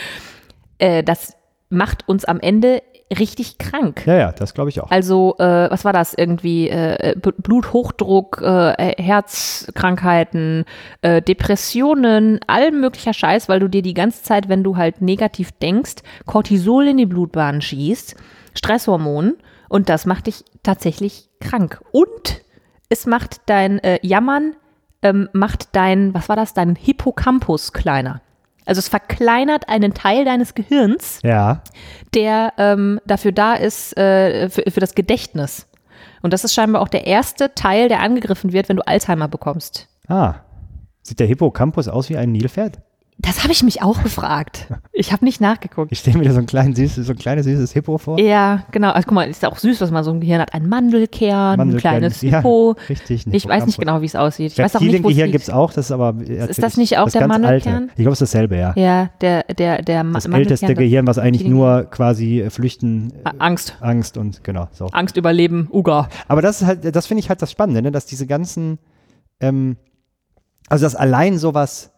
[0.80, 1.36] Äh, das
[1.70, 4.06] macht uns am Ende richtig krank.
[4.06, 4.92] Ja, ja, das glaube ich auch.
[4.92, 6.70] Also, äh, was war das irgendwie?
[6.70, 10.66] Äh, B- Bluthochdruck, äh, Herzkrankheiten,
[11.02, 15.52] äh, Depressionen, all möglicher Scheiß, weil du dir die ganze Zeit, wenn du halt negativ
[15.54, 18.16] denkst, Cortisol in die Blutbahn schießt,
[18.54, 19.36] Stresshormon
[19.70, 21.82] und das macht dich tatsächlich krank.
[21.92, 22.42] Und
[22.90, 24.56] es macht dein äh, Jammern,
[25.02, 28.22] ähm, macht dein, was war das, dein Hippocampus kleiner.
[28.68, 31.62] Also es verkleinert einen Teil deines Gehirns, Ja.
[32.14, 35.68] der ähm, dafür da ist, äh, für, für das Gedächtnis.
[36.22, 39.88] Und das ist scheinbar auch der erste Teil, der angegriffen wird, wenn du Alzheimer bekommst.
[40.08, 40.36] Ah.
[41.02, 42.80] Sieht der Hippocampus aus wie ein Nilpferd?
[43.20, 44.68] Das habe ich mich auch gefragt.
[44.94, 45.92] Ich habe nicht nachgeguckt.
[45.92, 48.20] Ich stelle mir da so ein, klein, süßes, so ein kleines süßes Hippo vor.
[48.20, 48.92] Ja, genau.
[48.92, 50.54] Also guck mal, ist auch süß, was man so im Gehirn hat.
[50.54, 52.76] Ein Mandelkern, ein Mandelkern, kleines ja, Hippo.
[52.90, 54.52] richtig, ein Ich weiß nicht genau, wie es aussieht.
[54.52, 55.32] Ich weiß auch nicht, wo liegt.
[55.32, 56.16] gibt es auch, das ist aber.
[56.22, 57.74] Ist das nicht auch der ganz Mandelkern?
[57.74, 57.90] Alte.
[57.96, 58.74] Ich glaube, es ist dasselbe, ja.
[58.76, 62.50] Ja, der, der, der Ma- Das Mandelkern, älteste das- Gehirn, was eigentlich nur quasi äh,
[62.52, 63.78] Flüchten, äh, Angst.
[63.82, 64.86] Angst und genau so.
[64.92, 66.08] Angst überleben, Uga.
[66.28, 67.92] Aber das ist halt, das finde ich halt das Spannende, ne?
[67.92, 68.78] dass diese ganzen,
[69.40, 69.78] ähm,
[70.70, 71.92] also dass allein sowas,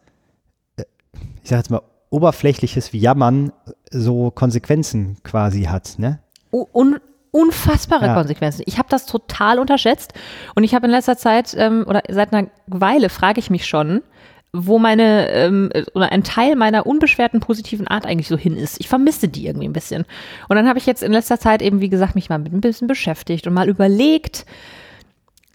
[1.42, 3.52] ich sag jetzt mal, oberflächliches Jammern
[3.90, 6.18] so Konsequenzen quasi hat, ne?
[6.50, 6.98] Un
[7.32, 8.14] unfassbare Ja.
[8.14, 8.64] Konsequenzen.
[8.66, 10.12] Ich habe das total unterschätzt
[10.56, 14.02] und ich habe in letzter Zeit ähm, oder seit einer Weile frage ich mich schon,
[14.52, 18.80] wo meine ähm, oder ein Teil meiner unbeschwerten positiven Art eigentlich so hin ist.
[18.80, 20.06] Ich vermisse die irgendwie ein bisschen.
[20.48, 22.60] Und dann habe ich jetzt in letzter Zeit eben, wie gesagt, mich mal mit ein
[22.60, 24.44] bisschen beschäftigt und mal überlegt,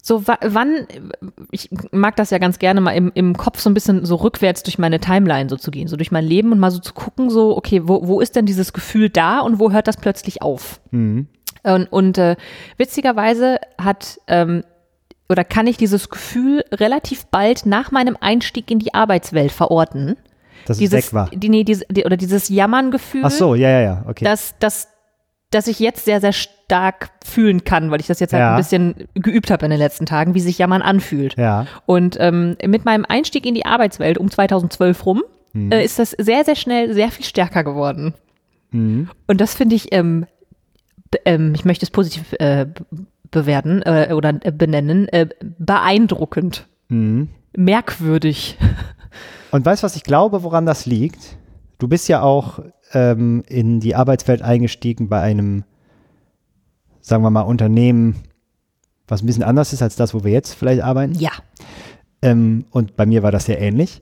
[0.07, 0.85] so wa- wann,
[1.49, 4.61] ich mag das ja ganz gerne mal im, im Kopf so ein bisschen so rückwärts
[4.61, 7.31] durch meine Timeline so zu gehen, so durch mein Leben und mal so zu gucken,
[7.31, 10.79] so, okay, wo, wo ist denn dieses Gefühl da und wo hört das plötzlich auf?
[10.91, 11.25] Mhm.
[11.63, 12.35] Und, und äh,
[12.77, 14.63] witzigerweise hat ähm,
[15.27, 20.17] oder kann ich dieses Gefühl relativ bald nach meinem Einstieg in die Arbeitswelt verorten.
[20.67, 21.29] Dass es Dieses, weg war.
[21.31, 24.23] Die, nee, diese, die, oder dieses Jammerngefühl, Ach so, ja, ja, ja, okay.
[24.23, 24.87] dass, dass,
[25.55, 28.51] dass ich jetzt sehr, sehr stark fühlen kann, weil ich das jetzt halt Ja.
[28.51, 31.35] ein bisschen geübt habe in den letzten Tagen, wie sich Jammern anfühlt.
[31.37, 31.65] ja.
[31.85, 35.71] Und ähm, mit meinem Einstieg in die Arbeitswelt um 2012 rum Mhm.
[35.71, 38.13] äh, ist das sehr, sehr schnell sehr viel stärker geworden.
[38.71, 39.09] Mhm.
[39.27, 40.25] Und das finde ich, ähm,
[41.23, 42.65] ähm, ich möchte es positiv äh,
[43.31, 47.29] bewerten äh, oder äh, benennen, äh, beeindruckend, Mhm.
[47.55, 48.57] merkwürdig.
[49.51, 51.37] Und weißt du, was ich glaube, woran das liegt?
[51.79, 52.59] Du bist ja auch
[52.95, 55.63] ähm, in die Arbeitswelt eingestiegen bei einem,
[57.01, 58.15] sagen wir mal, Unternehmen,
[59.07, 61.13] was ein bisschen anders ist als das, wo wir jetzt vielleicht arbeiten.
[61.13, 61.31] Ja.
[62.23, 64.01] Ähm, und bei mir war das sehr ähnlich.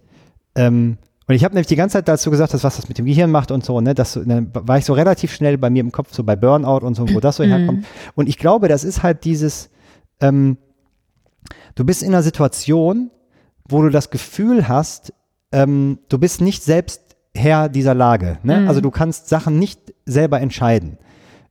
[0.56, 3.06] Ähm, Und ich habe nämlich die ganze Zeit dazu gesagt, dass was das mit dem
[3.06, 5.92] Gehirn macht und so, ne, das, dann war ich so relativ schnell bei mir im
[5.92, 7.86] Kopf, so bei Burnout und so, wo das so herkommt.
[8.16, 9.70] Und ich glaube, das ist halt dieses,
[10.20, 10.58] ähm,
[11.76, 13.10] du bist in einer Situation,
[13.68, 15.14] wo du das Gefühl hast,
[15.52, 17.03] ähm, du bist nicht selbst
[17.36, 18.38] Herr dieser Lage.
[18.44, 18.66] Ne?
[18.68, 20.98] Also du kannst Sachen nicht selber entscheiden.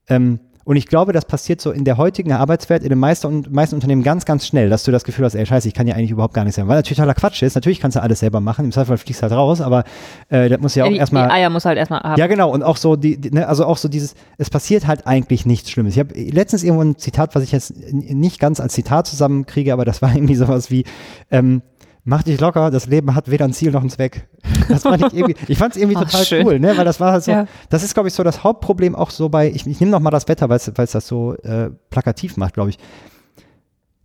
[0.09, 3.75] Ähm, und ich glaube, das passiert so in der heutigen Arbeitswelt in den meisten, meisten
[3.75, 6.13] Unternehmen ganz, ganz schnell, dass du das Gefühl hast, ey, scheiße, ich kann ja eigentlich
[6.13, 6.71] überhaupt gar nichts selber.
[6.71, 7.57] Weil natürlich totaler Quatsch ist.
[7.57, 8.67] Natürlich kannst du alles selber machen.
[8.67, 9.83] Im Zweifel fliegst du halt raus, aber
[10.29, 11.27] äh, das muss ja auch die, erstmal.
[11.27, 12.19] die Eier muss halt erstmal haben.
[12.19, 12.51] Ja, genau.
[12.51, 15.71] Und auch so, die, die, ne, also auch so dieses, es passiert halt eigentlich nichts
[15.71, 15.95] Schlimmes.
[15.95, 19.85] Ich habe letztens irgendwo ein Zitat, was ich jetzt nicht ganz als Zitat zusammenkriege, aber
[19.85, 20.85] das war irgendwie sowas wie,
[21.33, 21.63] ähm,
[22.05, 24.29] mach dich locker, das Leben hat weder ein Ziel noch einen Zweck.
[24.69, 26.47] Das fand ich irgendwie, ich fand es irgendwie Ach, total schön.
[26.47, 26.77] cool, ne?
[26.77, 27.47] Weil das war halt so, Ja.
[27.69, 30.11] das ist, glaube ich, so das Hauptproblem auch so bei, ich, ich nehme noch mal
[30.11, 32.79] das Wetter, weil es das so äh, plakativ macht, glaube ich.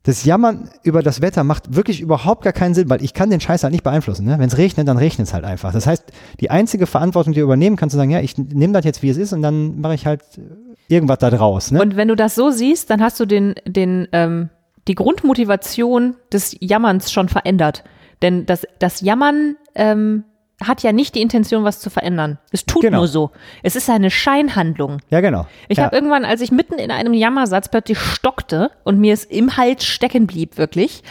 [0.04, 3.40] Das Jammern über das Wetter macht wirklich überhaupt gar keinen Sinn, weil ich kann den
[3.42, 4.26] Scheiß halt nicht beeinflussen.
[4.26, 4.40] Ne?
[4.40, 5.74] Wenn es regnet, dann regnet es halt einfach.
[5.74, 6.06] Das heißt,
[6.40, 9.10] die einzige Verantwortung, die du übernehmen kannst, du sagen, ja, ich nehme das jetzt, wie
[9.10, 11.72] es ist und dann mache ich halt äh, irgendwas da draus.
[11.72, 11.82] Ne?
[11.82, 14.50] Und wenn du das so siehst, dann hast du den, den, ähm,
[14.88, 17.84] die Grundmotivation des Jammerns schon verändert.
[18.22, 20.24] Denn das, das Jammern ähm,
[20.64, 22.40] hat ja nicht die Intention, was zu verändern.
[22.52, 23.00] Es tut Genau.
[23.00, 23.32] nur so.
[23.62, 25.02] Es ist eine Scheinhandlung.
[25.10, 25.46] ja, genau.
[25.68, 25.86] Ich ja.
[25.86, 29.86] habe irgendwann, als ich mitten in einem Jammersatz plötzlich stockte und mir es im Hals
[29.86, 31.04] stecken blieb, wirklich,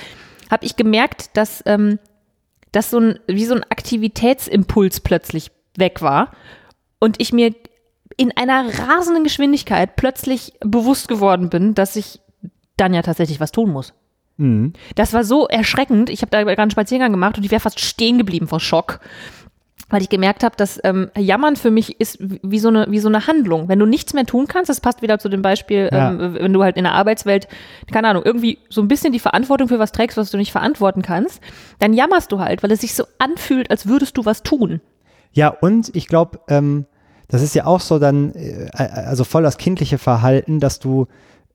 [0.51, 1.99] habe ich gemerkt, dass, ähm,
[2.73, 6.33] dass so ein, wie so ein Aktivitätsimpuls plötzlich weg war
[6.99, 7.55] und ich mir
[8.17, 12.21] in einer rasenden Geschwindigkeit plötzlich bewusst geworden bin, dass ich
[12.77, 13.95] dann ja tatsächlich was tun muss.
[14.37, 14.73] Mhm.
[14.95, 16.11] Das war so erschreckend.
[16.11, 19.01] Ich habe da gerade einen Spaziergang gemacht und ich wäre fast stehen geblieben vor Schock.
[19.89, 23.07] Weil ich gemerkt habe, dass ähm, Jammern für mich ist wie so, eine, wie so
[23.09, 23.69] eine Handlung.
[23.69, 26.11] Wenn du nichts mehr tun kannst, das passt wieder zu dem Beispiel, Ja.
[26.11, 27.47] ähm, wenn du halt in der Arbeitswelt,
[27.93, 31.03] keine Ahnung, irgendwie so ein bisschen die Verantwortung für was trägst, was du nicht verantworten
[31.03, 31.41] kannst,
[31.79, 34.81] dann jammerst du halt, weil es sich so anfühlt, als würdest du was tun.
[35.33, 36.87] Ja, und ich glaube, ähm,
[37.29, 41.07] das ist ja auch so dann, äh, also voll das kindliche Verhalten, dass du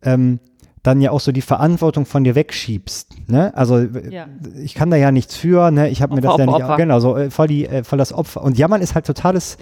[0.03, 0.39] ähm,
[0.83, 3.29] dann ja auch so die Verantwortung von dir wegschiebst.
[3.29, 3.55] Ne?
[3.55, 4.25] Also Ja.
[4.63, 5.89] ich kann da ja nichts für, ne?
[5.89, 7.99] ich habe mir das Opfer, ja nicht, Opfer, genau, so äh, voll, die, äh, voll
[7.99, 8.43] das Opfer.
[8.43, 9.57] Und Jammern ist halt totales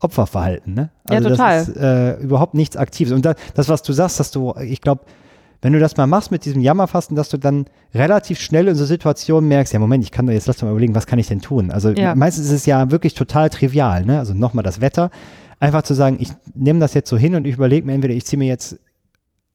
[0.00, 0.74] Opferverhalten.
[0.74, 0.90] Ne?
[1.10, 1.58] Ja, Also total.
[1.58, 3.12] das ist äh, überhaupt nichts Aktives.
[3.12, 5.02] Und da, das, was du sagst, dass du, ich glaube,
[5.62, 7.64] wenn du das mal machst mit diesem Jammerfasten, dass du dann
[7.94, 10.70] relativ schnell in so Situationen merkst, ja Moment, ich kann doch jetzt lass doch mal
[10.72, 11.70] überlegen, was kann ich denn tun?
[11.70, 12.14] Also Ja.
[12.14, 14.18] meistens ist es ja wirklich total trivial, ne?
[14.18, 15.10] Also nochmal das Wetter.
[15.58, 18.26] Einfach zu sagen, ich nehme das jetzt so hin und ich überlege mir entweder, ich
[18.26, 18.78] ziehe mir jetzt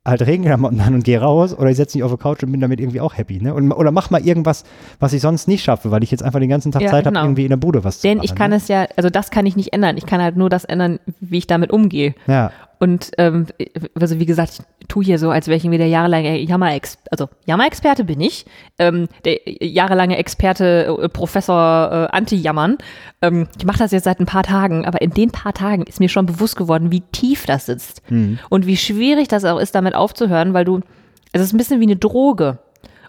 [0.03, 2.59] halt Regenklamotten an und gehe raus oder ich setze mich auf die Couch und bin
[2.59, 3.53] damit irgendwie auch happy, ne?
[3.53, 4.63] Und, oder mach mal irgendwas,
[4.99, 7.13] was ich sonst nicht schaffe, weil ich jetzt einfach den ganzen Tag Ja, Zeit habe,
[7.13, 7.25] genau.
[7.25, 8.25] irgendwie in der Bude was Denn zu machen.
[8.25, 8.57] ich kann ne?
[8.57, 9.97] es ja, also das kann ich nicht ändern.
[9.97, 12.15] Ich kann halt nur das ändern, wie ich damit umgehe.
[12.25, 13.45] Ja, Und ähm,
[13.93, 17.29] also wie gesagt, ich tue hier so, als wäre ich irgendwie der jahrelange Jammer-Ex, also
[17.45, 18.47] Jammer-Experte bin ich,
[18.79, 22.79] ähm, der jahrelange Experte, äh, Professor äh, Anti-Jammern.
[23.21, 25.99] Ähm, ich mache das jetzt seit ein paar Tagen, aber in den paar Tagen ist
[25.99, 28.01] mir schon bewusst geworden, wie tief das sitzt
[28.49, 30.79] und wie schwierig das auch ist, damit aufzuhören, weil du,
[31.33, 32.57] es ist ein bisschen wie eine Droge.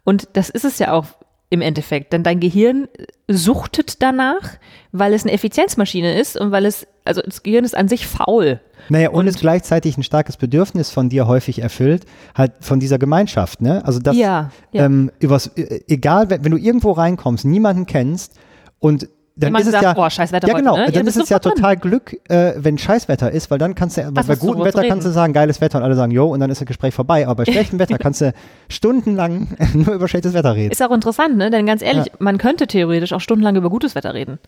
[0.04, 1.06] Und das ist es ja auch
[1.48, 2.88] im Endeffekt, denn dein Gehirn
[3.26, 4.50] suchtet danach,
[4.90, 8.60] weil es eine Effizienzmaschine ist und weil es, also das Gehirn ist an sich faul.
[8.88, 13.60] Naja, und, es gleichzeitig ein starkes Bedürfnis von dir häufig erfüllt, halt von dieser Gemeinschaft,
[13.60, 13.84] ne?
[13.84, 14.84] Also das, Ja, ja.
[14.84, 18.34] Ähm, übers, äh, egal, wenn, wenn du irgendwo reinkommst, niemanden kennst
[18.80, 20.84] und dann Jemand ist es sagt, ja, boah, scheiß Wetter ja heute, genau, ne?
[20.84, 21.54] Ja, dann bist ist es ja drin.
[21.54, 24.86] total Glück, äh, wenn Scheißwetter ist, weil dann kannst du, bei was du gutem Wetter
[24.86, 27.26] kannst du sagen, geiles Wetter und alle sagen, jo, und dann ist das Gespräch vorbei,
[27.26, 28.34] aber bei schlechtem Wetter kannst du
[28.68, 30.72] stundenlang nur über schlechtes Wetter reden.
[30.72, 31.48] Ist auch interessant, ne?
[31.50, 32.12] Denn ganz ehrlich, Ja.
[32.18, 34.38] man könnte theoretisch auch stundenlang über gutes Wetter reden.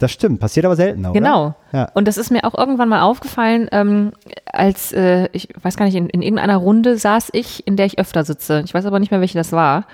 [0.00, 1.20] Das stimmt, passiert aber seltener, oder?
[1.20, 1.54] Genau.
[1.72, 1.90] Ja.
[1.92, 4.12] Und das ist mir auch irgendwann mal aufgefallen, ähm,
[4.46, 7.98] als, äh, ich weiß gar nicht, in, in irgendeiner Runde saß ich, in der ich
[7.98, 8.62] öfter sitze.
[8.64, 9.86] Ich weiß aber nicht mehr, welche das war.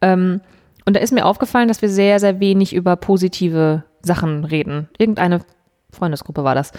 [0.00, 0.40] Ähm,
[0.84, 4.88] und da ist mir aufgefallen, dass wir sehr, sehr wenig über positive Sachen reden.
[4.98, 5.42] Irgendeine
[5.92, 6.72] Freundesgruppe war das.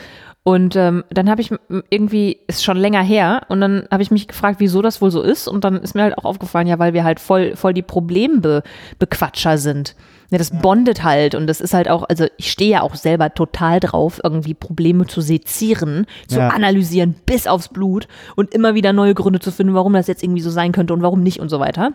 [0.43, 1.51] Und ähm, dann habe ich
[1.89, 5.21] irgendwie, ist schon länger her, und dann habe ich mich gefragt, wieso das wohl so
[5.21, 5.47] ist.
[5.47, 9.57] Und dann ist mir halt auch aufgefallen, ja, weil wir halt voll, voll die Problembequatscher
[9.57, 9.95] sind.
[10.29, 13.33] Ja, das bondet halt und das ist halt auch, also ich stehe ja auch selber
[13.33, 16.49] total drauf, irgendwie Probleme zu sezieren, zu Ja.
[16.49, 20.41] analysieren bis aufs Blut und immer wieder neue Gründe zu finden, warum das jetzt irgendwie
[20.41, 21.91] so sein könnte und warum nicht und so weiter.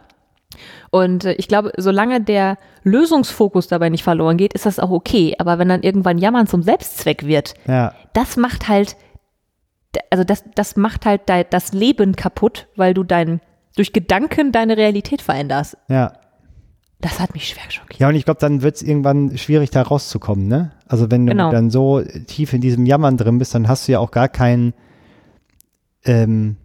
[0.90, 5.34] Und äh, ich glaube, solange der Lösungsfokus dabei nicht verloren geht, ist das auch okay.
[5.38, 8.96] Aber wenn dann irgendwann Jammern zum Selbstzweck wird, Ja, das macht halt,
[10.10, 13.40] also das, das macht halt das Leben kaputt, weil du dein,
[13.76, 15.76] durch Gedanken deine Realität veränderst.
[15.88, 16.12] ja.
[17.00, 18.00] Das hat mich schwer schockiert.
[18.00, 20.72] Ja, und ich glaube, dann wird es irgendwann schwierig, da rauszukommen, ne?
[20.86, 21.50] Also wenn du Genau.
[21.52, 24.74] dann so tief in diesem Jammern drin bist, dann hast du ja auch gar keinen,
[26.04, 26.56] ähm,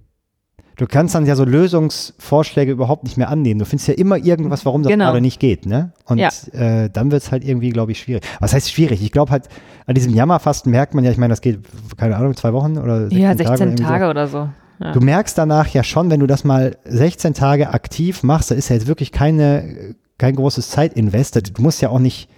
[0.78, 3.60] du kannst dann ja so Lösungsvorschläge überhaupt nicht mehr annehmen.
[3.60, 5.06] Du findest ja immer irgendwas, warum das Genau.
[5.06, 5.92] gerade nicht geht, ne?
[6.06, 6.30] Und Ja.
[6.54, 8.24] äh, dann wird es halt irgendwie, glaube ich, schwierig.
[8.40, 9.04] Was heißt schwierig?
[9.04, 9.50] Ich glaube halt,
[9.86, 11.60] an diesem Jammerfasten merkt man ja, ich meine, das geht,
[11.98, 13.90] keine Ahnung, zwei Wochen oder 16 Ja, 16 irgendwie so.
[13.90, 14.50] Tage oder so.
[14.80, 14.92] Ja.
[14.94, 18.70] Du merkst danach ja schon, wenn du das mal 16 Tage aktiv machst, da ist
[18.70, 21.58] ja jetzt wirklich keine, kein großes Zeitinvest.
[21.58, 22.30] Du musst ja auch nicht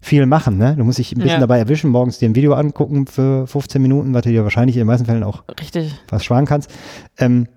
[0.00, 0.76] viel machen, ne?
[0.76, 1.40] Du musst dich ein bisschen Ja.
[1.40, 4.80] dabei erwischen, morgens dir ein Video angucken für 15 Minuten, was du dir wahrscheinlich in
[4.82, 5.94] den meisten Fällen auch Richtig.
[6.08, 6.70] was sparen kannst.
[7.18, 7.48] Ähm,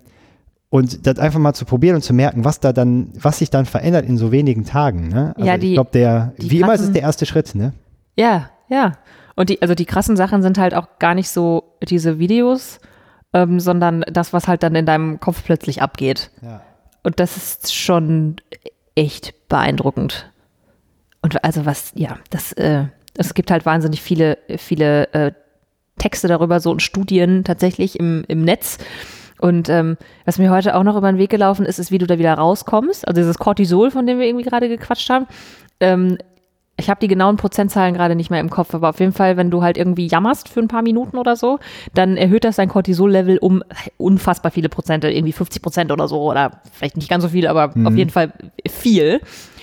[0.68, 3.66] und das einfach mal zu probieren und zu merken, was da dann, was sich dann
[3.66, 5.08] verändert in so wenigen Tagen.
[5.08, 5.34] Ne?
[5.36, 7.74] Also Ja, ich die- glaube, der, wie immer ist es krassen- der erste Schritt, ne?
[8.16, 8.92] Ja, ja.
[9.36, 12.80] Und die, also die krassen Sachen sind halt auch gar nicht so diese Videos,
[13.34, 16.30] ähm, sondern das, was halt dann in deinem Kopf plötzlich abgeht.
[16.42, 16.62] Ja.
[17.02, 18.36] Und das ist schon
[18.94, 20.30] echt beeindruckend.
[21.22, 22.84] Und also was, ja, das, äh,
[23.16, 25.32] es gibt halt wahnsinnig viele, viele äh,
[25.98, 28.78] Texte darüber, so und Studien tatsächlich im, im Netz.
[29.38, 32.06] Und ähm, was mir heute auch noch über den Weg gelaufen ist, ist, wie du
[32.06, 33.06] da wieder rauskommst.
[33.06, 35.26] Also dieses Cortisol, von dem wir irgendwie gerade gequatscht haben.
[35.80, 36.18] Ähm,
[36.82, 39.50] ich habe die genauen Prozentzahlen gerade nicht mehr im Kopf, aber auf jeden Fall, wenn
[39.50, 41.58] du halt irgendwie jammerst für ein paar Minuten oder so,
[41.94, 43.62] dann erhöht das dein Cortisol-Level um
[43.98, 47.72] unfassbar viele Prozente, irgendwie 50 Prozent oder so, oder vielleicht nicht ganz so viel, aber
[47.84, 48.32] auf jeden Fall
[48.68, 49.20] viel.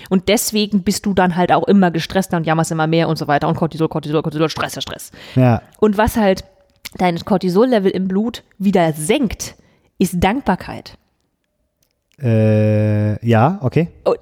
[0.09, 3.27] Und deswegen bist du dann halt auch immer gestresster und jammerst immer mehr und so
[3.27, 3.47] weiter.
[3.47, 5.11] Und Cortisol, Cortisol, Cortisol, Stress, ja, Stress.
[5.35, 6.45] Ja, Und was halt
[6.97, 9.55] dein Cortisol-Level im Blut wieder senkt,
[9.99, 10.97] ist Dankbarkeit.
[12.21, 13.89] äh, ja, okay.
[14.05, 14.15] Oh,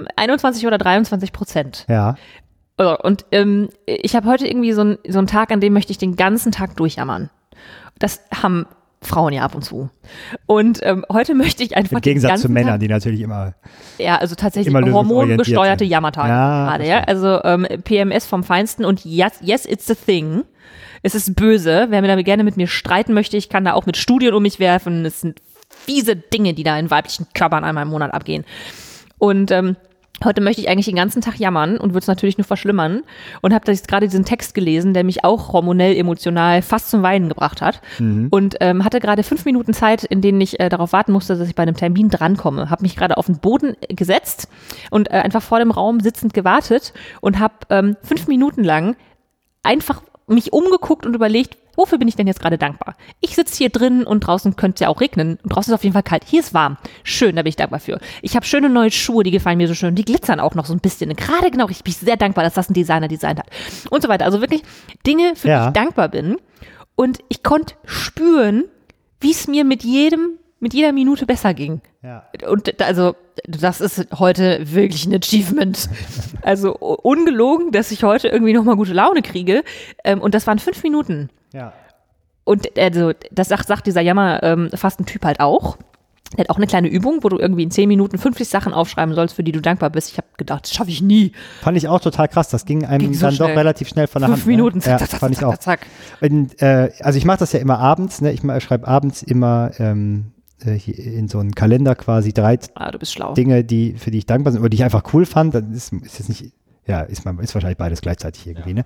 [0.00, 1.84] d- d- Um 21 oder 23 Prozent.
[1.88, 2.16] Ja.
[2.76, 5.92] Also, Und ähm, ich habe heute irgendwie so, ein, so einen Tag, an dem möchte
[5.92, 7.30] ich den ganzen Tag durchjammern.
[7.98, 8.66] Das haben
[9.02, 9.88] Frauen ja ab und zu.
[10.46, 13.54] Und ähm, heute möchte ich einfach Im Gegensatz zu Männern, Tag, die natürlich immer.
[13.98, 15.84] ja, also tatsächlich hormongesteuerte.
[15.84, 17.00] Jammertage Ja, gerade, ja.
[17.04, 20.44] Also ähm, PMS vom Feinsten und yes, yes, it's a thing.
[21.02, 21.86] Es ist böse.
[21.90, 24.42] Wer mir da gerne mit mir streiten möchte, ich kann da auch mit Studien um
[24.42, 25.04] mich werfen.
[25.04, 28.44] Es sind fiese Dinge, die da in weiblichen Körpern einmal im Monat abgehen.
[29.18, 29.76] Und ähm,
[30.24, 33.02] heute möchte ich eigentlich den ganzen Tag jammern und würde es natürlich nur verschlimmern.
[33.42, 37.28] Und habe jetzt gerade diesen Text gelesen, der mich auch hormonell, emotional fast zum Weinen
[37.28, 37.80] gebracht hat.
[38.30, 41.48] Und ähm, hatte gerade fünf Minuten Zeit, in denen ich äh, darauf warten musste, dass
[41.48, 42.70] ich bei einem Termin drankomme.
[42.70, 44.48] Habe mich gerade auf den Boden gesetzt
[44.90, 48.96] und äh, einfach vor dem Raum sitzend gewartet und habe ähm, fünf Minuten lang
[49.62, 52.96] einfach mich umgeguckt und überlegt, wofür bin ich denn jetzt gerade dankbar?
[53.20, 55.38] Ich sitze hier drin und draußen könnte es ja auch regnen.
[55.42, 56.24] Und draußen ist auf jeden Fall kalt.
[56.26, 56.78] Hier ist warm.
[57.04, 58.00] Schön, da bin ich dankbar für.
[58.22, 59.94] Ich habe schöne neue Schuhe, die gefallen mir so schön.
[59.94, 61.10] Die glitzern auch noch so ein bisschen.
[61.10, 63.46] Und Gerade genau, ich bin sehr dankbar, dass das ein Designer designt hat.
[63.90, 64.24] Und so weiter.
[64.24, 64.62] Also wirklich
[65.06, 65.62] Dinge, für Ja.
[65.62, 66.38] die ich dankbar bin.
[66.96, 68.64] Und ich konnte spüren,
[69.20, 71.82] wie es mir mit jedem, mit jeder Minute besser ging.
[72.06, 72.22] Ja.
[72.48, 73.16] Und also,
[73.48, 75.88] das ist heute wirklich ein Achievement.
[76.42, 79.64] Also ungelogen, dass ich heute irgendwie nochmal gute Laune kriege.
[80.04, 81.30] Ähm, und das waren fünf Minuten.
[81.52, 81.72] Ja.
[82.44, 85.78] Und also, das sagt, sagt dieser Jammer-Fasten-Typ halt auch.
[86.36, 89.14] Der hat auch eine kleine Übung, wo du irgendwie in zehn Minuten 50 Sachen aufschreiben
[89.14, 90.10] sollst, für die du dankbar bist.
[90.12, 91.32] Ich habe gedacht, das schaffe ich nie.
[91.62, 92.48] Fand ich auch total krass.
[92.48, 93.58] Das ging einem Ging so dann doch schnell.
[93.58, 94.46] relativ schnell von der Fünf Hand.
[94.46, 94.52] ne?
[94.56, 95.58] Minuten, zack, Ja, zack, zack, fand ich zack, auch.
[95.58, 95.80] zack,
[96.20, 96.30] zack.
[96.30, 98.32] Und, äh, also ich mache das ja immer abends, ne?
[98.32, 103.12] Ich schreibe abends immer ähm, äh, in so einen Kalender quasi drei Ah, du bist
[103.12, 103.34] schlau.
[103.34, 105.54] Dinge, die, für die ich dankbar bin oder die ich einfach cool fand.
[105.54, 106.52] Dann ist, ist jetzt nicht,
[106.86, 108.84] ja, ist, man, ist wahrscheinlich beides gleichzeitig irgendwie, ne?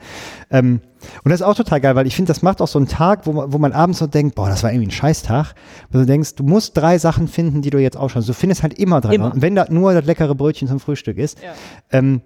[0.51, 0.81] Ähm,
[1.23, 3.27] und das ist auch total geil, weil ich finde, das macht auch so einen Tag,
[3.27, 5.55] wo man, wo man abends so denkt, boah, das war irgendwie ein Scheißtag.
[5.91, 8.29] Wo du denkst, du musst drei Sachen finden, die du jetzt aufschreibst.
[8.29, 9.15] Du findest halt immer drei.
[9.15, 9.33] Immer.
[9.35, 11.39] Und wenn das nur das leckere Brötchen zum Frühstück ist.
[11.43, 11.53] Ja.
[11.91, 12.23] Ähm,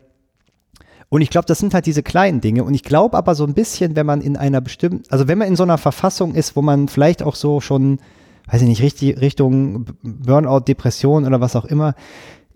[1.10, 2.64] und ich glaube, das sind halt diese kleinen Dinge.
[2.64, 5.48] Und ich glaube aber so ein bisschen, wenn man in einer bestimmten, also wenn man
[5.48, 7.98] in so einer Verfassung ist, wo man vielleicht auch so schon,
[8.46, 11.94] weiß ich nicht, richtig, Richtung Burnout, Depression oder was auch immer,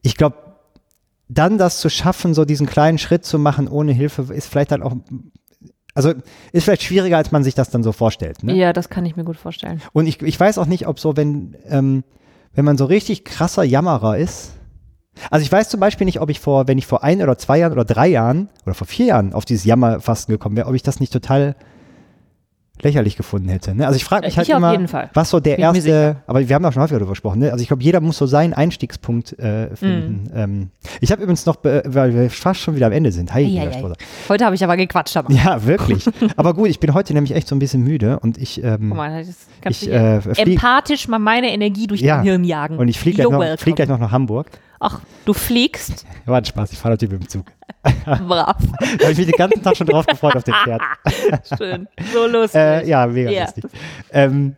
[0.02, 0.36] ich glaube,
[1.28, 4.82] dann das zu schaffen, so diesen kleinen Schritt zu machen ohne Hilfe, ist vielleicht dann
[4.82, 4.94] auch,
[5.94, 6.14] also
[6.52, 8.42] ist vielleicht schwieriger, als man sich das dann so vorstellt.
[8.42, 8.54] Ne?
[8.54, 9.82] Ja, das kann ich mir gut vorstellen.
[9.92, 12.04] Und ich, ich weiß auch nicht, ob so, wenn, ähm,
[12.54, 14.52] wenn man so richtig krasser Jammerer ist.
[15.30, 17.58] Also ich weiß zum Beispiel nicht, ob ich vor, wenn ich vor ein oder zwei
[17.58, 20.82] Jahren oder drei Jahren oder vor vier Jahren auf dieses Jammerfasten gekommen wäre, ob ich
[20.82, 21.56] das nicht total
[22.82, 23.74] lächerlich gefunden hätte.
[23.74, 23.86] Ne?
[23.86, 26.62] Also ich frage mich Ich halt immer, was so der Bin erste, aber wir haben
[26.62, 27.50] da schon häufiger darüber gesprochen, ne?
[27.52, 30.30] also ich glaube, jeder muss so seinen Einstiegspunkt äh, finden.
[30.34, 33.62] Ähm, ich habe übrigens noch, weil wir fast schon wieder am Ende sind, Hi, Ei,
[33.68, 33.92] ei, ei.
[34.28, 35.32] Heute habe ich aber gequatscht, aber.
[35.32, 36.04] Ja, wirklich.
[36.36, 39.24] aber gut, ich bin heute nämlich echt so ein bisschen müde und ich, ähm, mal,
[39.68, 42.16] ich äh, empathisch mal meine Energie durch Ja.
[42.16, 42.78] dein Hirn jagen.
[42.78, 44.46] und ich fliege gleich, noch- flieg gleich noch nach Hamburg.
[44.80, 46.06] Ach, du fliegst?
[46.26, 47.46] War ein Spaß, ich fahre natürlich mit dem Zug.
[48.04, 48.56] Brav.
[48.98, 50.80] Da habe ich mich den ganzen Tag schon drauf gefreut auf den Pferd.
[51.58, 51.88] Schön.
[52.12, 52.60] So lustig.
[52.60, 53.44] Äh, ja, mega Ja.
[53.44, 53.64] lustig.
[54.10, 54.56] Ähm,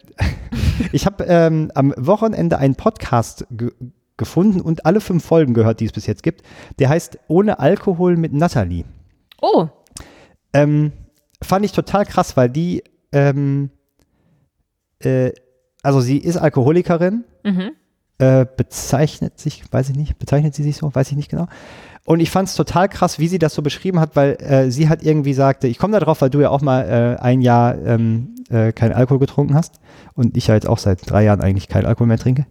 [0.93, 3.71] ich habe ähm, am Wochenende einen Podcast ge
[4.17, 6.43] gefunden und alle fünf Folgen gehört, die es bis jetzt gibt.
[6.79, 8.85] Der heißt Ohne Alkohol mit Natalie.
[9.41, 9.69] Oh,
[10.53, 10.93] Ähm,
[11.43, 13.71] fand ich total krass, weil die ähm,
[15.03, 15.33] äh,
[15.83, 17.71] also sie ist Alkoholikerin, Mhm.
[18.21, 21.49] Äh, bezeichnet sich, weiß ich nicht, bezeichnet sie sich so, weiß ich nicht genau.
[22.05, 24.89] Und ich fand es total krass, wie sie das so beschrieben hat, weil äh, sie
[24.89, 27.77] hat irgendwie sagte, ich komme da drauf, weil du ja auch mal äh, ein Jahr
[27.79, 29.81] ähm, äh, keinen Alkohol getrunken hast
[30.15, 32.47] und ich ja jetzt auch seit drei Jahren eigentlich keinen Alkohol mehr trinke.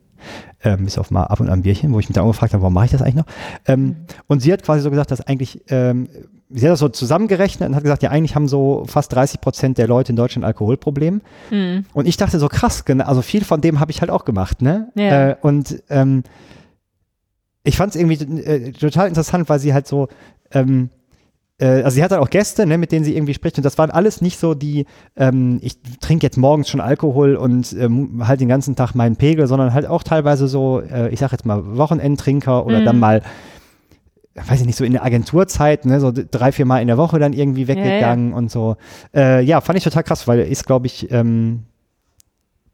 [0.63, 2.53] Ähm, bis auf mal ab und an ein Bierchen, wo ich mich dann auch gefragt
[2.53, 3.25] habe, warum mache ich das eigentlich noch?
[3.65, 3.95] Ähm,
[4.27, 6.09] Und sie hat quasi so gesagt, dass eigentlich, ähm,
[6.49, 9.77] sie hat das so zusammengerechnet und hat gesagt, ja, eigentlich haben so fast 30 Prozent
[9.77, 11.21] der Leute in Deutschland ein Alkoholproblem.
[11.49, 11.85] Mhm.
[11.93, 14.61] Und ich dachte so krass, genau, also viel von dem habe ich halt auch gemacht,
[14.61, 14.89] ne?
[14.95, 15.29] Ja.
[15.29, 16.23] Äh, und ähm,
[17.63, 20.07] ich fand es irgendwie äh, total interessant, weil sie halt so,
[20.51, 20.98] ähm, äh,
[21.65, 23.91] also sie hat halt auch Gäste, ne, mit denen sie irgendwie spricht und das waren
[23.91, 28.47] alles nicht so die, ähm, ich trinke jetzt morgens schon Alkohol und ähm, halt den
[28.47, 32.65] ganzen Tag meinen Pegel, sondern halt auch teilweise so, äh, ich sag jetzt mal Wochenendtrinker
[32.65, 32.85] oder Mhm.
[32.85, 33.21] dann mal
[34.35, 37.19] weiß ich nicht, so in der Agenturzeit, ne, so drei, vier Mal in der Woche
[37.19, 38.77] dann irgendwie weggegangen und so.
[39.13, 41.63] Äh, ja, fand ich total krass, weil ist, glaube ich, ähm,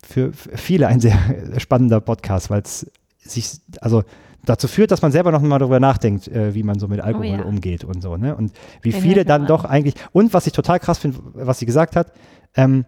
[0.06, 1.18] für viele ein sehr
[1.58, 3.50] spannender Podcast, weil es sich,
[3.82, 4.04] also
[4.46, 7.26] dazu führt, dass man selber noch mal darüber nachdenkt, äh, wie man so mit Alkohol
[7.26, 7.44] Oh ja.
[7.44, 8.36] umgeht und so, ne?
[8.36, 11.66] Und wie Den viele dann doch eigentlich, und was ich total krass finde, was sie
[11.66, 12.12] gesagt hat,
[12.56, 12.86] ähm,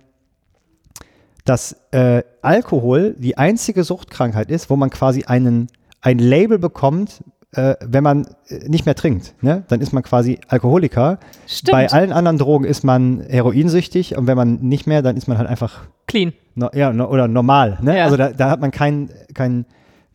[1.45, 5.67] dass äh, Alkohol die einzige Suchtkrankheit ist, wo man quasi einen,
[6.01, 9.33] ein Label bekommt, äh, wenn man äh, nicht mehr trinkt.
[9.41, 9.63] Ne?
[9.69, 11.19] Dann ist man quasi Alkoholiker.
[11.47, 11.71] Stimmt.
[11.71, 15.37] Bei allen anderen Drogen ist man heroinsüchtig und wenn man nicht mehr, dann ist man
[15.37, 16.33] halt einfach Clean.
[16.55, 17.79] no, ja, no, oder normal.
[17.81, 17.97] Ne?
[17.97, 18.03] Ja.
[18.03, 19.65] Also da, da hat man kein, kein,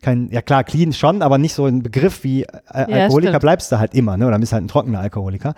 [0.02, 3.40] kein, ja klar, clean schon, aber nicht so ein Begriff wie äh, Alkoholiker stimmt.
[3.40, 4.26] bleibst du halt immer, ne?
[4.26, 5.54] Oder bist halt ein trockener Alkoholiker.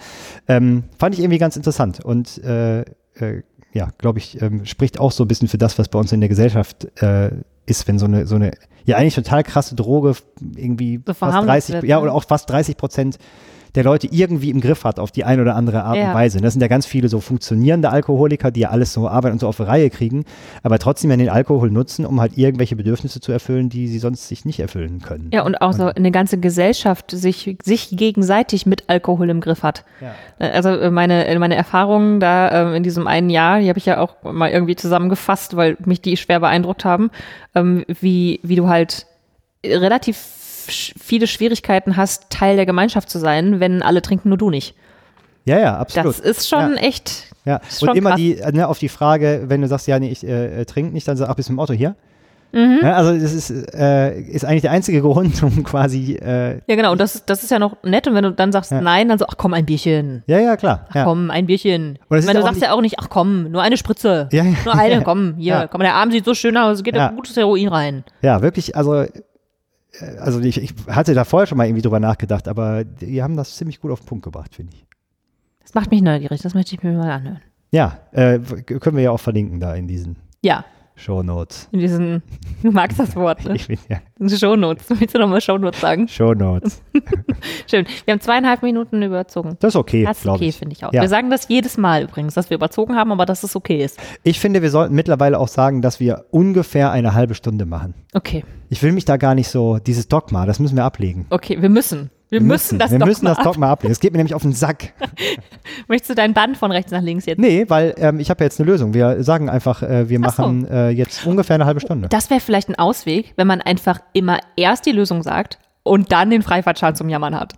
[0.46, 5.10] Ähm, fand ich irgendwie ganz interessant und äh, äh, ja, glaube ich, ähm, spricht auch
[5.10, 7.30] so ein bisschen für das, was bei uns in der Gesellschaft äh,
[7.66, 8.52] ist, wenn so eine, so eine,
[8.84, 10.14] ja eigentlich total krasse Droge
[10.54, 12.02] irgendwie So fast verharmlost 30, wird, ja, ne?
[12.02, 13.18] oder auch fast 30 Prozent
[13.74, 16.08] der Leute irgendwie im Griff hat auf die eine oder andere Art Ja.
[16.08, 16.40] und Weise.
[16.40, 19.48] Das sind ja ganz viele so funktionierende Alkoholiker, die ja alles so Arbeit und so
[19.48, 20.24] auf die Reihe kriegen,
[20.62, 24.28] aber trotzdem ja den Alkohol nutzen, um halt irgendwelche Bedürfnisse zu erfüllen, die sie sonst
[24.28, 25.30] sich nicht erfüllen können.
[25.32, 29.84] Ja, und auch so eine ganze Gesellschaft sich, sich gegenseitig mit Alkohol im Griff hat.
[30.00, 30.14] Ja.
[30.38, 33.86] Also äh, meine, äh, meine Erfahrungen da ähm, in diesem einen Jahr, die habe ich
[33.86, 37.10] ja auch mal irgendwie zusammengefasst, weil mich die schwer beeindruckt haben,
[37.54, 39.06] ähm, wie, wie du halt
[39.64, 40.16] relativ
[40.70, 44.74] viele Schwierigkeiten hast, Teil der Gemeinschaft zu sein, wenn alle trinken, nur du nicht.
[45.44, 46.18] Ja, ja, absolut.
[46.18, 46.82] Das ist schon Ja.
[46.82, 47.24] echt.
[47.44, 48.18] Ja, Ist und immer krass.
[48.20, 50.92] die, äh, ne, auf die Frage, wenn du sagst, ja, nee, ich äh, äh, trinke
[50.94, 51.94] nicht, dann sag, ach, bist du im Auto hier?
[52.52, 52.78] Mhm.
[52.82, 56.92] Ja, also das ist, äh, ist eigentlich der einzige Grund, um quasi, äh, Ja, genau.
[56.92, 58.06] Und das, ist- das ist ja noch nett.
[58.06, 58.80] Und wenn du dann sagst Ja.
[58.80, 60.22] nein, dann so, ach komm, ein Bierchen.
[60.26, 60.86] ja, ja, klar.
[60.88, 61.04] Ach Ja.
[61.04, 61.98] komm, ein Bierchen.
[62.08, 64.28] Und Ich meine, du sagst ja auch nicht, ach komm, nur eine Spritze.
[64.32, 64.54] Ja, ja.
[64.64, 67.36] Nur eine, komm, hier, komm, der Arm sieht so schön aus, es geht ein gutes
[67.36, 68.04] Heroin rein.
[68.22, 69.04] ja, wirklich, also,
[70.18, 73.56] also ich, ich hatte da vorher schon mal irgendwie drüber nachgedacht, aber die haben das
[73.56, 74.86] ziemlich gut auf den Punkt gebracht, finde ich.
[75.62, 77.40] Das macht mich neugierig, das möchte ich mir mal anhören.
[77.70, 80.64] Ja, äh, können wir ja auch verlinken da in diesen Ja,
[80.96, 81.68] Shownotes.
[81.72, 82.22] in diesen,
[82.62, 83.54] du magst das Wort, ne?
[83.56, 84.86] Ich bin ja Shownotes.
[84.90, 86.06] Willst du nochmal Shownotes sagen?
[86.08, 86.82] Shownotes.
[87.70, 87.84] Schön.
[88.04, 89.56] Wir haben zweieinhalb Minuten überzogen.
[89.60, 90.92] Das ist okay, Das ist okay, finde ich auch.
[90.92, 91.02] Ja.
[91.02, 93.98] Wir sagen das jedes Mal übrigens, dass wir überzogen haben, aber dass es okay ist.
[94.22, 97.94] Ich finde, wir sollten mittlerweile auch sagen, dass wir ungefähr eine halbe Stunde machen.
[98.14, 101.26] Okay, Ich will mich da gar nicht so, dieses Dogma, das müssen wir ablegen.
[101.30, 102.10] okay, wir müssen.
[102.40, 103.92] Wir, müssen, das wir doch müssen mal das Dogma ablegen.
[103.92, 104.92] Es geht mir nämlich auf den Sack.
[105.88, 107.38] Möchtest du dein Band von rechts nach links jetzt?
[107.38, 108.94] Nee, weil ähm, ich habe ja jetzt eine Lösung.
[108.94, 110.42] Wir sagen einfach, äh, wir Ach so.
[110.42, 112.08] machen äh, jetzt ungefähr eine halbe Stunde.
[112.08, 116.30] Das wäre vielleicht ein Ausweg, wenn man einfach immer erst die Lösung sagt und dann
[116.30, 117.54] den Freifahrtschein zum Jammern hat.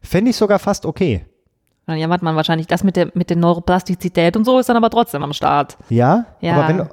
[0.00, 1.24] Fände ich sogar fast okay.
[1.86, 4.90] Dann jammert man wahrscheinlich das mit der, mit der Neuroplastizität und so ist dann aber
[4.90, 5.78] trotzdem am Start.
[5.88, 6.26] Ja?
[6.40, 6.54] Ja.
[6.54, 6.88] Aber wenn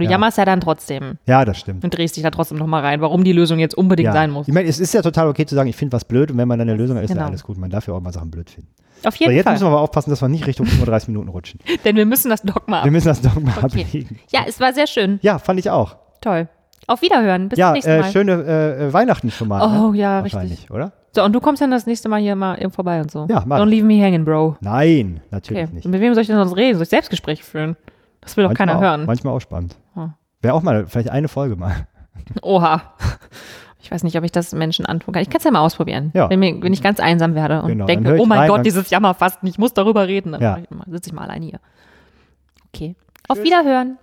[0.00, 0.12] du, Ja.
[0.12, 1.84] jammerst ja dann trotzdem ja, das stimmt.
[1.84, 4.12] und drehst dich da trotzdem nochmal rein, warum die Lösung jetzt unbedingt Ja.
[4.12, 4.48] sein muss.
[4.48, 6.48] Ich meine, es ist ja total okay zu sagen, ich finde was blöd und wenn
[6.48, 7.26] man dann eine Lösung hat, ist ja Genau.
[7.28, 7.56] alles gut.
[7.58, 8.70] Man darf ja auch mal Sachen blöd finden.
[9.04, 9.52] Auf So, jeden jetzt Fall.
[9.54, 11.60] müssen wir aber aufpassen, dass wir nicht Richtung 35 Minuten rutschen.
[11.84, 13.82] Denn wir müssen das Dogma Wir müssen das Dogma Okay.
[13.82, 14.18] ablegen.
[14.30, 15.18] Ja, es war sehr schön.
[15.22, 15.96] Ja, fand ich auch.
[16.20, 16.48] Toll.
[16.88, 17.48] Auf Wiederhören.
[17.48, 18.12] Bis Ja, zum nächsten äh, Mal.
[18.12, 19.60] schöne äh, äh, Weihnachten schon mal.
[19.62, 19.98] Oh, ne?
[19.98, 20.70] ja, richtig.
[20.70, 20.92] oder?
[21.14, 23.26] So, und du kommst dann das nächste Mal hier mal eben vorbei und so.
[23.28, 24.56] Ja, mach Don't leave me hanging, Bro.
[24.60, 25.74] Nein, natürlich Okay.
[25.74, 25.84] nicht.
[25.84, 26.74] Und mit wem soll ich denn sonst reden?
[26.76, 27.76] Soll ich Selbstgespräche führen?
[28.26, 29.06] Das will doch Manchmal keiner auch, hören.
[29.06, 29.76] Manchmal auch spannend.
[29.94, 30.12] Hm.
[30.42, 31.86] Wäre auch mal, vielleicht eine Folge mal.
[32.42, 32.82] Oha.
[33.80, 35.22] Ich weiß nicht, ob ich das Menschen antun kann.
[35.22, 36.10] Ich kann es ja mal ausprobieren.
[36.12, 36.28] Ja.
[36.28, 38.90] Wenn, mir, wenn ich ganz einsam werde und Genau, denke, oh mein rein, Gott, dieses
[38.90, 40.50] Jammerfasten, ich muss darüber reden, dann Ja.
[40.52, 41.60] mach ich mal- sitze ich mal alleine hier.
[42.74, 42.96] Okay.
[43.28, 43.98] Auf Wiederhören.